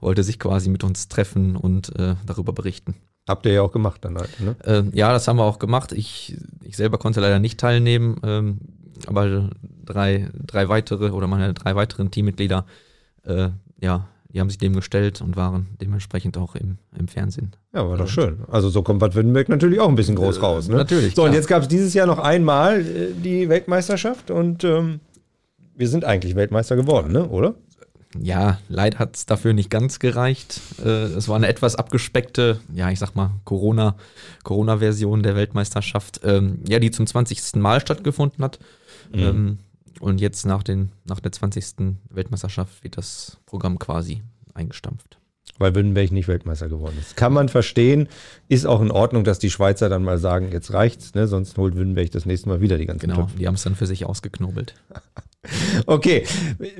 wollte 0.00 0.22
sich 0.22 0.38
quasi 0.38 0.70
mit 0.70 0.84
uns 0.84 1.08
treffen 1.08 1.56
und 1.56 1.94
äh, 1.98 2.14
darüber 2.26 2.52
berichten. 2.52 2.94
Habt 3.28 3.46
ihr 3.46 3.52
ja 3.52 3.62
auch 3.62 3.72
gemacht 3.72 4.04
dann 4.04 4.18
halt, 4.18 4.40
ne? 4.40 4.56
Ähm, 4.64 4.90
ja, 4.94 5.12
das 5.12 5.28
haben 5.28 5.36
wir 5.36 5.44
auch 5.44 5.60
gemacht. 5.60 5.92
Ich, 5.92 6.36
ich 6.62 6.76
selber 6.76 6.98
konnte 6.98 7.20
leider 7.20 7.38
nicht 7.38 7.60
teilnehmen, 7.60 8.18
ähm, 8.24 8.58
aber 9.06 9.50
drei, 9.84 10.28
drei 10.34 10.68
weitere 10.68 11.10
oder 11.10 11.28
meine 11.28 11.54
drei 11.54 11.76
weiteren 11.76 12.10
Teammitglieder, 12.10 12.66
äh, 13.24 13.50
ja, 13.80 14.08
die 14.32 14.40
haben 14.40 14.48
sich 14.48 14.58
dem 14.58 14.74
gestellt 14.74 15.20
und 15.20 15.36
waren 15.36 15.68
dementsprechend 15.80 16.38
auch 16.38 16.54
im, 16.54 16.78
im 16.98 17.08
Fernsehen. 17.08 17.52
Ja, 17.74 17.88
war 17.88 17.96
doch 17.96 18.08
schön. 18.08 18.40
Also 18.50 18.70
so 18.70 18.82
kommt 18.82 19.00
Bad 19.00 19.14
Württemberg 19.14 19.48
natürlich 19.48 19.80
auch 19.80 19.88
ein 19.88 19.94
bisschen 19.94 20.16
groß 20.16 20.38
äh, 20.38 20.40
raus. 20.40 20.68
Ne? 20.68 20.76
Natürlich. 20.76 21.14
So, 21.14 21.22
klar. 21.22 21.26
und 21.28 21.34
jetzt 21.34 21.48
gab 21.48 21.62
es 21.62 21.68
dieses 21.68 21.94
Jahr 21.94 22.06
noch 22.06 22.18
einmal 22.18 22.80
äh, 22.80 23.12
die 23.12 23.48
Weltmeisterschaft 23.48 24.30
und 24.30 24.64
ähm, 24.64 25.00
wir 25.76 25.88
sind 25.88 26.04
eigentlich 26.04 26.34
Weltmeister 26.34 26.76
geworden, 26.76 27.12
ne? 27.12 27.28
oder? 27.28 27.54
Ja, 28.20 28.58
leider 28.68 28.98
hat 28.98 29.16
es 29.16 29.26
dafür 29.26 29.54
nicht 29.54 29.70
ganz 29.70 29.98
gereicht. 29.98 30.60
Äh, 30.84 30.88
es 30.88 31.28
war 31.28 31.36
eine 31.36 31.48
etwas 31.48 31.76
abgespeckte, 31.76 32.60
ja, 32.74 32.90
ich 32.90 32.98
sag 32.98 33.14
mal, 33.14 33.30
Corona, 33.44 33.96
Corona-Version 34.44 35.22
der 35.22 35.34
Weltmeisterschaft, 35.34 36.20
ähm, 36.24 36.60
ja, 36.68 36.78
die 36.78 36.90
zum 36.90 37.06
20. 37.06 37.56
Mal 37.56 37.80
stattgefunden 37.80 38.44
hat. 38.44 38.58
Mhm. 39.14 39.20
Ähm, 39.20 39.58
und 40.00 40.20
jetzt 40.20 40.46
nach, 40.46 40.62
den, 40.62 40.92
nach 41.04 41.20
der 41.20 41.32
20. 41.32 41.96
Weltmeisterschaft 42.10 42.82
wird 42.84 42.96
das 42.96 43.38
Programm 43.46 43.78
quasi 43.78 44.22
eingestampft. 44.54 45.18
Weil 45.58 45.74
Württemberg 45.74 46.12
nicht 46.12 46.28
Weltmeister 46.28 46.68
geworden 46.68 46.96
ist. 47.00 47.16
Kann 47.16 47.32
man 47.32 47.48
verstehen, 47.48 48.08
ist 48.48 48.64
auch 48.66 48.80
in 48.80 48.90
Ordnung, 48.90 49.24
dass 49.24 49.38
die 49.38 49.50
Schweizer 49.50 49.88
dann 49.88 50.02
mal 50.04 50.18
sagen, 50.18 50.50
jetzt 50.52 50.72
reicht's, 50.72 51.14
ne? 51.14 51.26
sonst 51.28 51.58
holt 51.58 51.74
Württemberg 51.74 52.10
das 52.10 52.26
nächste 52.26 52.48
Mal 52.48 52.60
wieder 52.60 52.78
die 52.78 52.86
ganzen 52.86 53.08
Genau, 53.08 53.22
Töpfe. 53.22 53.38
die 53.38 53.46
haben 53.46 53.54
es 53.54 53.62
dann 53.62 53.74
für 53.76 53.86
sich 53.86 54.04
ausgeknobelt. 54.06 54.74
Okay, 55.86 56.22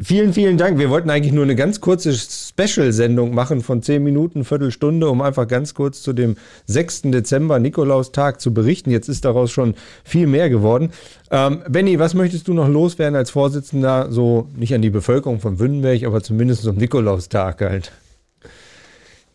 vielen, 0.01 0.33
vielen 0.33 0.57
Dank. 0.57 0.79
Wir 0.79 0.89
wollten 0.89 1.11
eigentlich 1.11 1.33
nur 1.33 1.43
eine 1.43 1.57
ganz 1.57 1.81
kurze 1.81 2.13
Special-Sendung 2.15 3.35
machen 3.35 3.61
von 3.61 3.83
zehn 3.83 4.05
Minuten, 4.05 4.45
Viertelstunde, 4.45 5.09
um 5.09 5.21
einfach 5.21 5.49
ganz 5.49 5.75
kurz 5.75 6.03
zu 6.03 6.13
dem 6.13 6.37
6. 6.67 7.03
Dezember 7.03 7.59
Nikolaustag 7.59 8.41
zu 8.41 8.55
berichten. 8.55 8.93
Jetzt 8.93 9.09
ist 9.09 9.25
daraus 9.25 9.51
schon 9.51 9.75
viel 10.05 10.29
mehr 10.29 10.49
geworden. 10.49 10.93
Ähm, 11.33 11.65
Benny, 11.69 11.99
was 11.99 12.15
möchtest 12.15 12.47
du 12.47 12.55
noch 12.55 12.69
loswerden 12.69 13.17
als 13.17 13.31
Vorsitzender, 13.31 14.13
so 14.13 14.49
nicht 14.55 14.75
an 14.75 14.83
die 14.83 14.91
Bevölkerung 14.91 15.41
von 15.41 15.59
Wünnenberg, 15.59 16.05
aber 16.05 16.23
zumindest 16.23 16.67
am 16.69 16.77
Nikolaustag 16.77 17.61
halt? 17.63 17.91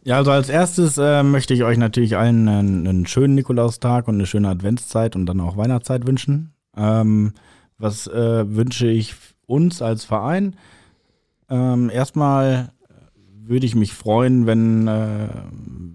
Ja, 0.05 0.15
also 0.15 0.31
als 0.31 0.47
erstes 0.47 0.97
äh, 0.97 1.21
möchte 1.21 1.53
ich 1.53 1.65
euch 1.65 1.77
natürlich 1.77 2.15
allen 2.15 2.47
einen, 2.47 2.87
einen, 2.87 3.07
schönen 3.07 3.35
Nikolaustag 3.35 4.07
und 4.07 4.15
eine 4.15 4.25
schöne 4.25 4.47
Adventszeit 4.47 5.17
und 5.17 5.25
dann 5.25 5.41
auch 5.41 5.57
Weihnachtszeit 5.57 6.07
wünschen. 6.07 6.53
Ähm, 6.77 7.33
was 7.77 8.07
äh, 8.07 8.55
wünsche 8.55 8.87
ich 8.87 9.15
uns 9.45 9.81
als 9.81 10.05
Verein? 10.05 10.55
Ähm, 11.49 11.89
erstmal 11.89 12.71
würde 13.47 13.65
ich 13.65 13.75
mich 13.75 13.93
freuen, 13.93 14.45
wenn, 14.45 14.87
äh, 14.87 15.29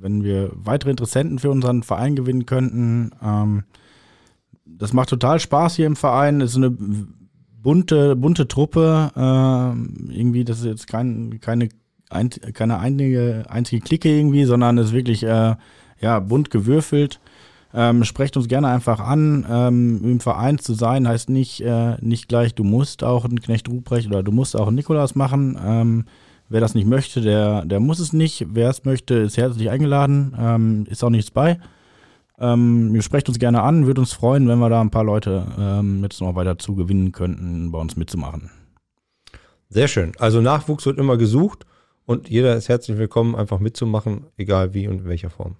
wenn 0.00 0.24
wir 0.24 0.50
weitere 0.54 0.90
Interessenten 0.90 1.38
für 1.38 1.50
unseren 1.50 1.82
Verein 1.82 2.16
gewinnen 2.16 2.46
könnten. 2.46 3.10
Ähm, 3.22 3.64
das 4.64 4.92
macht 4.92 5.10
total 5.10 5.38
Spaß 5.38 5.76
hier 5.76 5.86
im 5.86 5.96
Verein. 5.96 6.40
Es 6.40 6.52
ist 6.52 6.56
eine 6.56 6.70
bunte, 6.70 8.16
bunte 8.16 8.48
Truppe. 8.48 9.10
Äh, 9.14 10.12
irgendwie, 10.14 10.44
das 10.44 10.60
ist 10.60 10.64
jetzt 10.64 10.86
kein, 10.86 11.40
keine, 11.40 11.68
ein, 12.10 12.30
keine 12.30 12.78
einzige, 12.78 13.44
einzige 13.48 13.82
Clique 13.82 14.08
irgendwie, 14.08 14.44
sondern 14.44 14.78
es 14.78 14.88
ist 14.88 14.92
wirklich 14.94 15.22
äh, 15.24 15.56
ja, 16.00 16.20
bunt 16.20 16.50
gewürfelt. 16.50 17.20
Ähm, 17.74 18.04
sprecht 18.04 18.36
uns 18.36 18.48
gerne 18.48 18.68
einfach 18.68 19.00
an. 19.00 19.46
Ähm, 19.48 20.00
Im 20.04 20.20
Verein 20.20 20.58
zu 20.58 20.74
sein 20.74 21.08
heißt 21.08 21.30
nicht, 21.30 21.60
äh, 21.62 21.96
nicht 22.00 22.28
gleich, 22.28 22.54
du 22.54 22.64
musst 22.64 23.02
auch 23.02 23.24
einen 23.24 23.40
Knecht 23.40 23.68
Ruprecht 23.68 24.08
oder 24.08 24.22
du 24.22 24.32
musst 24.32 24.56
auch 24.56 24.66
einen 24.66 24.76
Nikolaus 24.76 25.14
machen. 25.14 25.58
Ähm, 25.64 26.04
wer 26.48 26.60
das 26.60 26.74
nicht 26.74 26.86
möchte, 26.86 27.20
der, 27.20 27.64
der 27.64 27.80
muss 27.80 27.98
es 27.98 28.12
nicht. 28.12 28.46
Wer 28.50 28.68
es 28.68 28.84
möchte, 28.84 29.14
ist 29.14 29.36
herzlich 29.36 29.70
eingeladen. 29.70 30.36
Ähm, 30.38 30.86
ist 30.88 31.02
auch 31.02 31.10
nichts 31.10 31.30
bei. 31.30 31.58
Ähm, 32.38 32.94
ihr 32.94 33.02
sprecht 33.02 33.28
uns 33.28 33.38
gerne 33.38 33.62
an, 33.62 33.86
würde 33.86 34.00
uns 34.00 34.12
freuen, 34.12 34.48
wenn 34.48 34.58
wir 34.58 34.68
da 34.68 34.80
ein 34.80 34.90
paar 34.90 35.04
Leute 35.04 35.46
ähm, 35.58 36.02
jetzt 36.02 36.20
noch 36.20 36.34
weiter 36.34 36.58
zu 36.58 36.74
gewinnen 36.74 37.12
könnten, 37.12 37.70
bei 37.70 37.78
uns 37.78 37.96
mitzumachen. 37.96 38.50
Sehr 39.68 39.88
schön. 39.88 40.12
Also 40.18 40.40
Nachwuchs 40.40 40.84
wird 40.84 40.98
immer 40.98 41.16
gesucht 41.16 41.66
und 42.04 42.28
jeder 42.28 42.56
ist 42.56 42.68
herzlich 42.68 42.98
willkommen, 42.98 43.34
einfach 43.34 43.58
mitzumachen, 43.58 44.26
egal 44.36 44.74
wie 44.74 44.88
und 44.88 44.98
in 44.98 45.04
welcher 45.06 45.30
Form. 45.30 45.56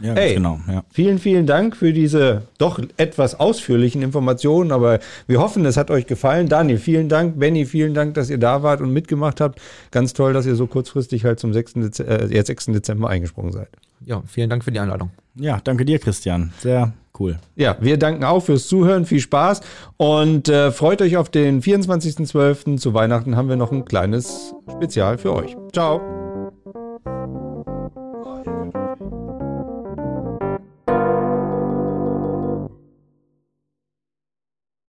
Ja, 0.00 0.14
hey, 0.14 0.34
genau. 0.34 0.58
Ja. 0.68 0.82
Vielen, 0.90 1.18
vielen 1.18 1.46
Dank 1.46 1.76
für 1.76 1.92
diese 1.92 2.42
doch 2.58 2.80
etwas 2.96 3.38
ausführlichen 3.38 4.02
Informationen, 4.02 4.72
aber 4.72 4.98
wir 5.28 5.40
hoffen, 5.40 5.64
es 5.64 5.76
hat 5.76 5.90
euch 5.90 6.06
gefallen. 6.06 6.48
Daniel, 6.48 6.78
vielen 6.78 7.08
Dank. 7.08 7.38
Benny, 7.38 7.66
vielen 7.66 7.94
Dank, 7.94 8.14
dass 8.14 8.28
ihr 8.28 8.38
da 8.38 8.62
wart 8.62 8.80
und 8.80 8.92
mitgemacht 8.92 9.40
habt. 9.40 9.60
Ganz 9.92 10.12
toll, 10.12 10.32
dass 10.32 10.44
ihr 10.44 10.56
so 10.56 10.66
kurzfristig 10.66 11.24
halt 11.24 11.38
zum 11.38 11.52
6. 11.52 11.74
Dezember, 11.74 12.30
äh, 12.32 12.44
6. 12.44 12.66
Dezember 12.66 13.08
eingesprungen 13.08 13.52
seid. 13.52 13.68
Ja, 14.04 14.22
vielen 14.26 14.50
Dank 14.50 14.64
für 14.64 14.72
die 14.72 14.80
Einladung. 14.80 15.10
Ja, 15.36 15.60
danke 15.62 15.84
dir, 15.84 15.98
Christian. 15.98 16.52
Sehr 16.58 16.92
cool. 17.18 17.38
Ja, 17.56 17.76
wir 17.80 17.98
danken 17.98 18.24
auch 18.24 18.40
fürs 18.40 18.66
Zuhören. 18.66 19.06
Viel 19.06 19.20
Spaß 19.20 19.60
und 19.96 20.48
äh, 20.48 20.72
freut 20.72 21.00
euch 21.00 21.16
auf 21.16 21.28
den 21.28 21.62
24.12. 21.62 22.78
Zu 22.78 22.94
Weihnachten 22.94 23.36
haben 23.36 23.48
wir 23.48 23.56
noch 23.56 23.70
ein 23.70 23.84
kleines 23.84 24.54
Spezial 24.68 25.18
für 25.18 25.32
euch. 25.32 25.56
Ciao. 25.72 26.21